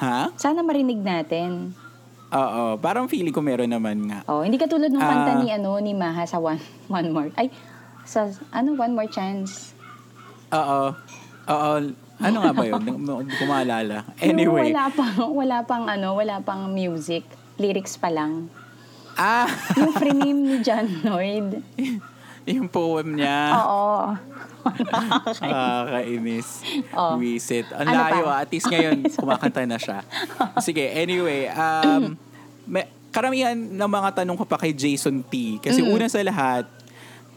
[0.00, 0.32] Ha?
[0.32, 1.76] Sana marinig natin.
[2.28, 2.76] Oo.
[2.76, 4.20] Parang feeling ko meron naman nga.
[4.28, 6.60] Oh, hindi katulad ng kanta ni ano ni Maha sa One
[6.92, 7.30] One More.
[7.40, 7.48] Ay,
[8.04, 9.72] sa ano One More Chance.
[10.52, 10.92] Oo.
[11.48, 11.72] Oo.
[12.18, 12.82] Ano nga ba yun?
[12.84, 14.04] Hindi ko maalala.
[14.18, 14.74] Anyway.
[14.74, 17.24] wala pang wala pang ano, wala pang music.
[17.56, 18.52] Lyrics pa lang.
[19.18, 19.50] Ah!
[19.74, 21.58] Yung free name ni John Lloyd.
[22.56, 23.52] yung poem niya.
[23.56, 24.16] Oo.
[25.40, 26.48] Nakakainis.
[26.92, 27.16] Oh.
[27.16, 27.68] Wisit.
[27.72, 28.32] Ang Ano layo pa?
[28.32, 28.42] ah.
[28.44, 30.04] At least ngayon, kumakanta na siya.
[30.60, 31.48] Sige, anyway.
[31.48, 32.16] Um,
[32.72, 35.58] may, karamihan ng mga tanong ko pa kay Jason T.
[35.60, 36.68] Kasi una sa lahat,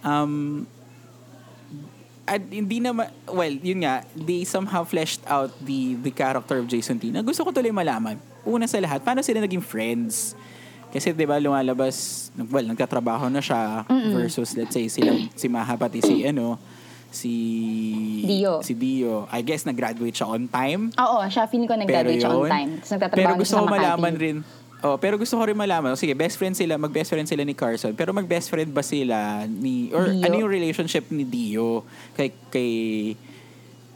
[0.04, 0.64] um,
[2.24, 6.96] at hindi naman, well, yun nga, they somehow fleshed out the the character of Jason
[6.96, 7.12] T.
[7.12, 8.16] Na gusto ko tuloy malaman.
[8.48, 10.34] Una sa lahat, paano sila naging friends?
[10.92, 16.04] Kasi 'di ba lumalabas, well, nagtatrabaho na siya versus let's say sila si Maha pati
[16.04, 16.60] si ano,
[17.12, 17.34] si
[18.28, 18.64] Dio.
[18.64, 19.28] Si Dio.
[19.32, 20.92] I guess nag-graduate siya on time.
[20.96, 22.72] Oo, siya feeling ko nag-graduate siya on time.
[22.80, 24.36] Tapos nagtatrabaho pero gusto ko malaman rin,
[24.82, 27.94] oh, pero gusto ko rin malaman, sige, best friend sila, mag-best friend sila ni Carson,
[27.94, 30.24] pero mag-best friend ba sila ni, or Dio.
[30.26, 31.84] ano yung relationship ni Dio
[32.16, 32.72] kay, kay,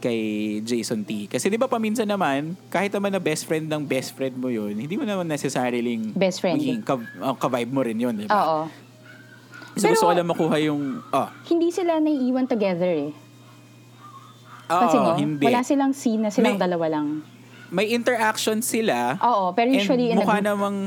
[0.05, 0.19] kay
[0.61, 1.25] Jason T.
[1.25, 4.77] Kasi di ba paminsan naman, kahit naman na best friend ng best friend mo yun,
[4.77, 6.61] hindi mo naman necessarily Best friend.
[6.61, 8.37] magiging ka, oh, ka-vibe mo rin yun, di ba?
[8.37, 8.59] Oo.
[9.73, 13.11] So Pero- gusto ko lang makuha yung, oh, Hindi sila naiiwan together eh.
[14.67, 15.41] oo, Kasi mo, hindi.
[15.41, 17.07] wala silang scene na silang May- dalawa lang.
[17.67, 20.45] May interaction sila, Oo, pero usually in a mukha group.
[20.45, 20.77] namang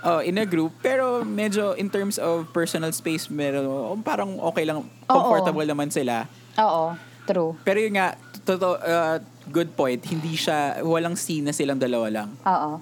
[0.00, 3.64] oh, in a group, pero medyo in terms of personal space, meron,
[4.02, 6.26] parang okay lang, comfortable naman sila.
[6.58, 7.54] Oo, true.
[7.62, 9.20] Pero yun nga, totoo, uh,
[9.52, 12.28] good point, hindi siya, walang scene na silang dalawa lang.
[12.48, 12.80] Oo.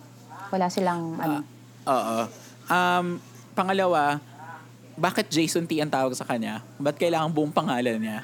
[0.54, 1.42] Wala silang ano.
[1.90, 2.18] Oo.
[2.70, 3.06] Um,
[3.50, 4.22] pangalawa,
[4.94, 6.62] bakit Jason T ang tawag sa kanya?
[6.78, 8.22] Ba't kailangan buong pangalan niya?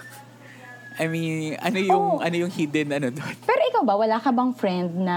[0.97, 2.23] I mean, ano yung Oh.
[2.23, 3.35] ano yung hidden ano doon?
[3.43, 5.17] Pero ikaw ba, wala ka bang friend na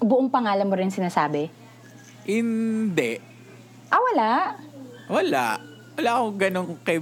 [0.00, 1.50] buong pangalan mo rin sinasabi?
[2.24, 3.20] Hindi.
[3.90, 4.30] Ah, wala.
[5.10, 5.46] Wala.
[5.98, 6.96] Wala akong ganong kay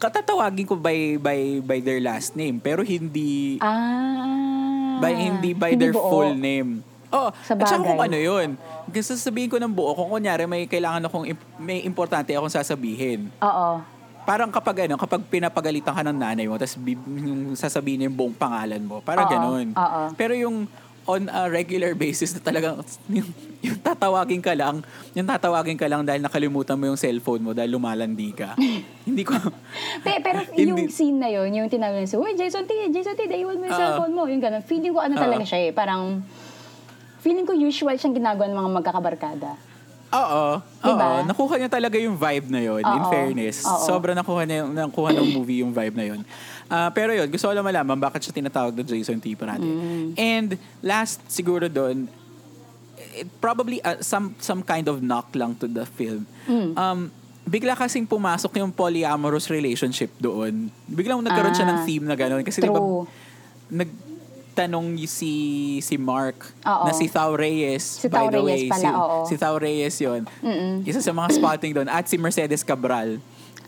[0.00, 4.96] katatawagin ko by by by their last name pero hindi Ah.
[4.96, 6.08] by hindi by their buo.
[6.08, 6.80] full name.
[7.10, 7.88] Oh, Sa at saka bagay.
[7.90, 8.48] kung ano yun.
[8.86, 13.34] Kasi sasabihin ko ng buo, kung kunyari may kailangan akong, imp- may importante akong sasabihin.
[13.36, 13.82] Oo.
[14.22, 18.36] Parang kapag ano, kapag pinapagalitan ka ng nanay mo, tapos yung sasabihin niya yung buong
[18.36, 19.02] pangalan mo.
[19.02, 19.66] Parang Oo, ganun.
[19.74, 20.02] oo.
[20.14, 20.70] Pero yung
[21.08, 23.28] on a regular basis na talagang yung,
[23.64, 24.84] yung tatawagin ka lang,
[25.16, 28.54] yung tatawagin ka lang dahil nakalimutan mo yung cellphone mo dahil lumalandi ka.
[29.08, 29.34] Hindi ko,
[30.04, 33.26] Pe- pero yung Hindi- scene na yun, yung tinawag niya, Uy, Jason T, Jason T,
[33.26, 33.80] naiwan mo yung Oo.
[33.80, 34.22] cellphone mo.
[34.28, 34.62] Yung ganun.
[34.62, 35.22] Feeling ko ano Oo.
[35.24, 35.70] talaga siya eh.
[35.72, 36.20] Parang,
[37.20, 39.50] feeling ko usual siyang ginagawa ng mga magkakabarkada.
[40.10, 40.44] Oo.
[40.82, 41.06] Diba?
[41.06, 41.18] Oo.
[41.22, 43.10] Nakuha niya talaga yung vibe na yun, in Oo.
[43.10, 43.62] fairness.
[43.62, 43.86] Oo.
[43.86, 46.20] Sobra nakuha niya yung, nakuha ng movie yung vibe na yun.
[46.70, 49.34] Ah, pero yun, gusto ko lang malaman bakit siya tinatawag na Jason T.
[49.34, 49.66] parati.
[49.66, 50.14] Mm.
[50.14, 50.48] And
[50.80, 52.06] last siguro doon,
[53.12, 56.30] it probably uh, some some kind of knock lang to the film.
[56.46, 56.72] Mm.
[56.74, 57.00] Um,
[57.42, 60.70] bigla kasing pumasok yung polyamorous relationship doon.
[60.86, 62.40] Biglang nagkaroon siya ng Ah, theme na gano'n.
[62.40, 63.10] Kasi True.
[63.68, 65.32] nagtanong y- si
[65.80, 66.86] si Mark Oo.
[66.86, 67.82] na si Thao Reyes.
[67.98, 69.18] Si by Thao the Reyes way, pala, si, oo.
[69.24, 70.22] si Thao Reyes yun.
[70.38, 70.74] Mm-mm.
[70.84, 71.88] Isa sa mga spotting doon.
[71.88, 73.18] At si Mercedes Cabral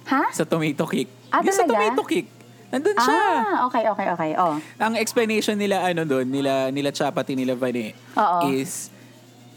[0.05, 0.31] Ha?
[0.31, 1.11] sa Tomato Kick.
[1.29, 1.63] Ah, Yung sa?
[1.65, 2.27] Tomato Kick.
[2.73, 3.21] Nandun siya.
[3.37, 4.31] Ah, okay, okay, okay.
[4.41, 4.57] Oh.
[4.81, 8.49] Ang explanation nila ano doon, nila nila Chapati nila Vane Oo.
[8.49, 8.89] is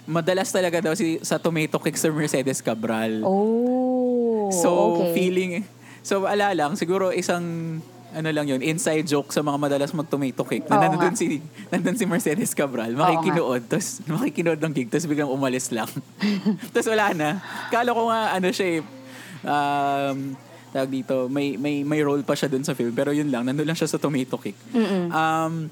[0.05, 3.23] madalas talaga daw si sa Tomato Kick sa Mercedes Cabral.
[3.23, 5.15] Oh, so okay.
[5.15, 5.51] feeling
[6.05, 7.79] so ala lang siguro isang
[8.15, 10.71] ano lang yun, inside joke sa mga madalas mag-tomato cake.
[10.71, 11.19] Na Oo nandun nga.
[11.19, 12.95] si, nandun si Mercedes Cabral.
[12.95, 13.67] Makikinood.
[13.67, 14.87] Tapos makikinood ng gig.
[14.87, 15.91] Tapos biglang umalis lang.
[16.71, 17.43] tapos wala na.
[17.67, 18.81] Kala ko nga ano siya eh,
[19.43, 20.17] um,
[20.75, 22.91] tawag dito, may, may, may role pa siya dun sa film.
[22.91, 24.35] Pero yun lang, nandun lang siya sa tomato.
[24.75, 25.07] Mm-mm.
[25.07, 25.71] Um,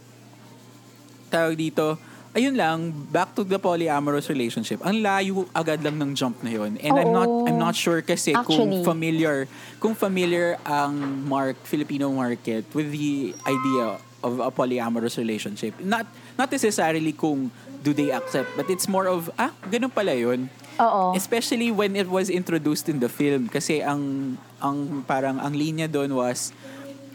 [1.27, 1.99] tawag dito,
[2.31, 4.79] ayun lang, back to the polyamorous relationship.
[4.79, 6.79] Ang layo agad lang ng jump na yun.
[6.79, 7.43] And I'm not Oo.
[7.51, 8.55] I'm not sure kasi Actually.
[8.55, 9.51] kung familiar
[9.83, 10.95] kung familiar ang
[11.27, 15.75] mark Filipino market with the idea of a polyamorous relationship.
[15.83, 16.07] Not
[16.39, 17.51] not necessarily kung
[17.83, 20.47] do they accept, but it's more of ah, ganun pala yun.
[20.79, 21.13] Oo.
[21.13, 26.13] Especially when it was introduced in the film kasi ang ang parang ang linya doon
[26.13, 26.49] was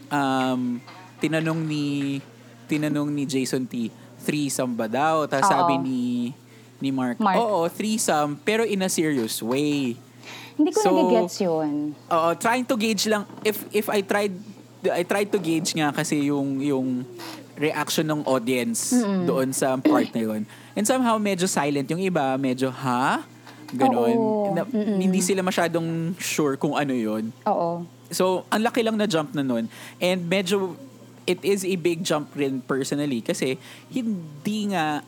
[0.09, 0.79] um
[1.19, 2.19] tinanong ni
[2.71, 3.91] tinanong ni Jason T
[4.23, 6.03] threesome ba daw tapos sabi ni
[6.79, 7.35] ni Mark, Mark.
[7.35, 9.99] oo threesome pero in a serious way
[10.59, 11.95] Hindi ko So, nagigets yun.
[12.11, 14.35] Oo, trying to gauge lang if if I tried
[14.91, 17.07] I tried to gauge nga kasi yung yung
[17.55, 18.91] reaction ng audience
[19.23, 20.43] doon sa part na yun.
[20.75, 23.23] And somehow medyo silent yung iba, medyo ha?
[23.75, 24.16] Ganon.
[24.16, 24.55] Oo.
[24.57, 27.33] Na- hindi sila masyadong sure kung ano yun.
[27.45, 27.85] Oo.
[28.09, 29.69] So, ang laki lang na jump na nun.
[30.01, 30.77] And medyo,
[31.29, 33.61] it is a big jump rin personally kasi
[33.93, 35.05] hindi nga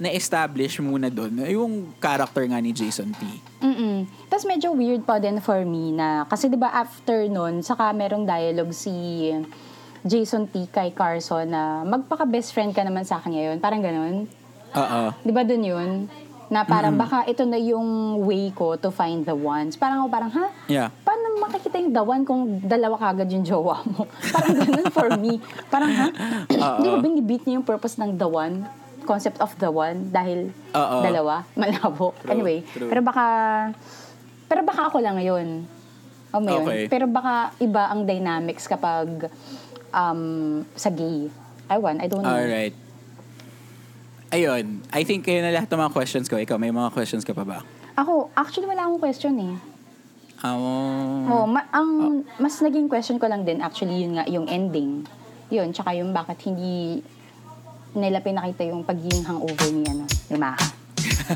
[0.00, 3.20] na-establish muna doon yung character nga ni Jason T.
[3.60, 4.08] Mm-mm.
[4.32, 8.24] Tapos medyo weird pa din for me na, kasi di ba after nun, saka merong
[8.24, 9.28] dialogue si
[10.00, 13.56] Jason T kay Carson na magpaka-best friend ka naman sa akin ngayon.
[13.60, 14.24] Parang ganun.
[14.72, 15.02] Oo.
[15.20, 16.08] Di ba dun yun?
[16.50, 19.78] Na parang baka ito na yung way ko to find the ones.
[19.78, 20.46] Parang ako parang, ha?
[20.66, 20.90] Yeah.
[21.06, 24.10] Paano makikita yung the one kung dalawa kagad yung jowa mo?
[24.34, 25.38] parang ganun for me.
[25.70, 26.08] Parang, ha?
[26.50, 28.66] Hindi ko binibit niya yung purpose ng the one?
[29.06, 30.96] Concept of the one dahil Oo.
[31.06, 31.46] dalawa?
[31.54, 32.12] Malabo.
[32.18, 32.90] True, anyway, true.
[32.90, 33.24] pero baka,
[34.50, 35.64] pero baka ako lang ngayon.
[36.34, 36.66] Oh, may yun.
[36.66, 36.84] Okay.
[36.90, 39.30] Pero baka iba ang dynamics kapag
[39.94, 41.30] um, sa gay.
[41.70, 42.34] Ewan, I don't know.
[42.34, 42.74] Alright.
[44.30, 44.78] Ayun.
[44.94, 46.38] I think yun na lahat ng mga questions ko.
[46.38, 47.58] Ikaw, may mga questions ka pa ba?
[47.98, 49.54] Ako, actually wala akong question eh.
[50.40, 55.04] Um, Oh, ma- ang mas naging question ko lang din actually yun nga yung ending.
[55.50, 57.02] Yun, tsaka yung bakit hindi
[57.92, 60.62] nila pinakita yung pagiging hangover ni ano, ni Maha.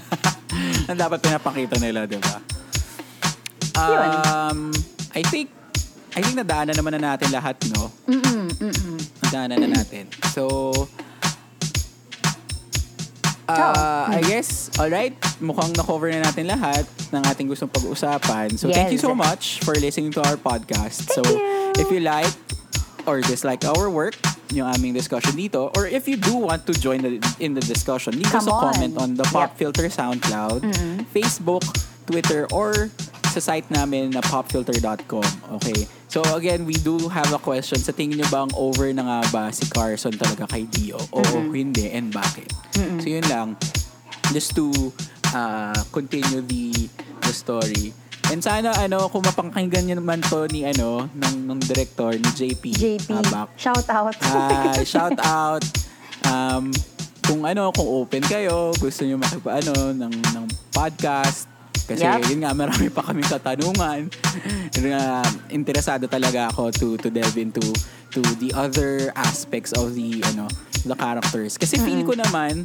[0.87, 2.39] na dapat pinapakita nila, di ba?
[3.75, 4.71] Um,
[5.11, 5.51] I think,
[6.15, 7.91] I think nadaanan naman na natin lahat, no?
[8.07, 8.97] Mm-mm, mm-mm.
[9.27, 10.07] Nadaanan na natin.
[10.31, 10.71] So,
[13.49, 18.57] uh, I guess, alright, mukhang na-cover na natin lahat ng ating gustong pag-uusapan.
[18.57, 19.05] So, thank you Yes.
[19.05, 21.11] so much for listening to our podcast.
[21.11, 21.39] so, you.
[21.77, 22.31] if you like
[23.05, 24.17] or dislike our work,
[24.51, 28.15] yung aming discussion dito, or if you do want to join the, in the discussion,
[28.15, 28.63] leave us Come a on.
[28.73, 29.59] comment on the Pop Yep.
[29.59, 30.63] Filter SoundCloud,
[31.13, 31.65] Facebook,
[32.07, 32.89] Twitter, or
[33.35, 35.27] sa site namin na popfilter.com.
[35.59, 35.85] Okay?
[36.07, 37.83] So again, we do have a question.
[37.83, 41.03] Sa tingin nyo ba ang over na nga ba si Carson talaga kay Dio?
[41.11, 42.47] Oo, hindi, and bakit?
[43.05, 43.49] So yun lang.
[44.33, 44.73] Just to
[45.37, 46.89] uh, continue the
[47.21, 47.93] the story.
[48.33, 52.65] And sana ano, kung mapakinggan nyo naman to ni ano, ng, ng director, ni JP.
[52.73, 53.53] JP, Habak.
[53.61, 54.17] shout out.
[54.25, 55.61] Ah, shout out.
[56.25, 56.73] Um,
[57.29, 61.45] kung ano, kung open kayo, gusto niyo makipa ano ng ng podcast.
[61.85, 62.25] Kasi Yup.
[62.33, 64.09] yun nga marami pa kaming katanungan.
[64.73, 65.03] Nga,
[65.53, 67.61] interesado talaga ako to to delve into
[68.17, 70.49] to the other aspects of the ano
[70.89, 71.61] the characters.
[71.61, 72.65] Kasi feel ko naman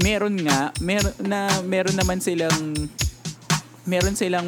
[0.00, 2.74] meron nga meron na meron naman silang
[3.88, 4.46] meron silang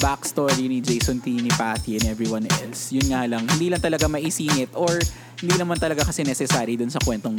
[0.00, 2.90] backstory ni Jason T, ni Patty, and everyone else.
[2.90, 4.98] Yun nga lang, hindi lang talaga maisingit or
[5.38, 7.38] hindi naman talaga kasi necessary dun sa kwentong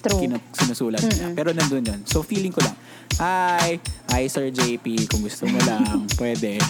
[0.00, 0.20] True.
[0.20, 1.32] kinu- sinusulat nila.
[1.32, 2.00] Pero nandun yun.
[2.04, 2.76] So feeling ko lang,
[3.16, 3.80] hi,
[4.12, 6.60] hi Sir JP, kung gusto mo lang, pwede.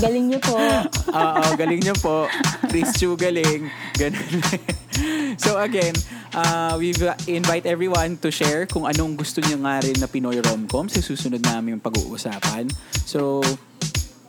[0.00, 0.56] Galing niyo po.
[1.20, 2.24] Oo, galing niyo po.
[2.68, 3.68] Chris Chu, galing.
[4.00, 4.32] Ganun.
[5.44, 5.92] so again,
[6.34, 6.92] uh, we
[7.30, 11.40] invite everyone to share kung anong gusto niyo nga rin na Pinoy rom-com sa susunod
[11.40, 12.68] namin pag-uusapan.
[13.06, 13.40] So,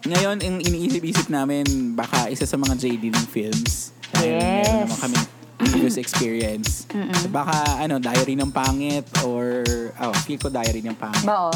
[0.05, 3.89] ngayon, ang iniisip-isip namin, baka isa sa mga JD ng films.
[4.13, 4.81] Dahil meron Yes.
[4.85, 5.17] naman kami
[5.55, 6.85] previous experience.
[6.93, 9.65] So, baka, ano, diary ng pangit or,
[9.97, 11.25] oh, feel ko diary ng pangit.
[11.25, 11.49] Oh.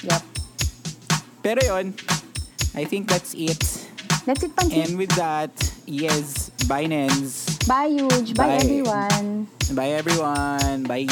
[0.00, 0.22] Yep.
[1.44, 1.92] Pero yon
[2.72, 3.60] I think that's it.
[4.24, 4.80] That's it, Pansi.
[4.80, 5.50] And with that,
[5.84, 7.59] yes, bye Nens.
[7.70, 8.34] Bye, Huge.
[8.34, 8.54] Bye, Bye.
[8.66, 9.46] everyone.
[9.70, 10.82] Bye everyone.
[10.90, 11.06] Bye.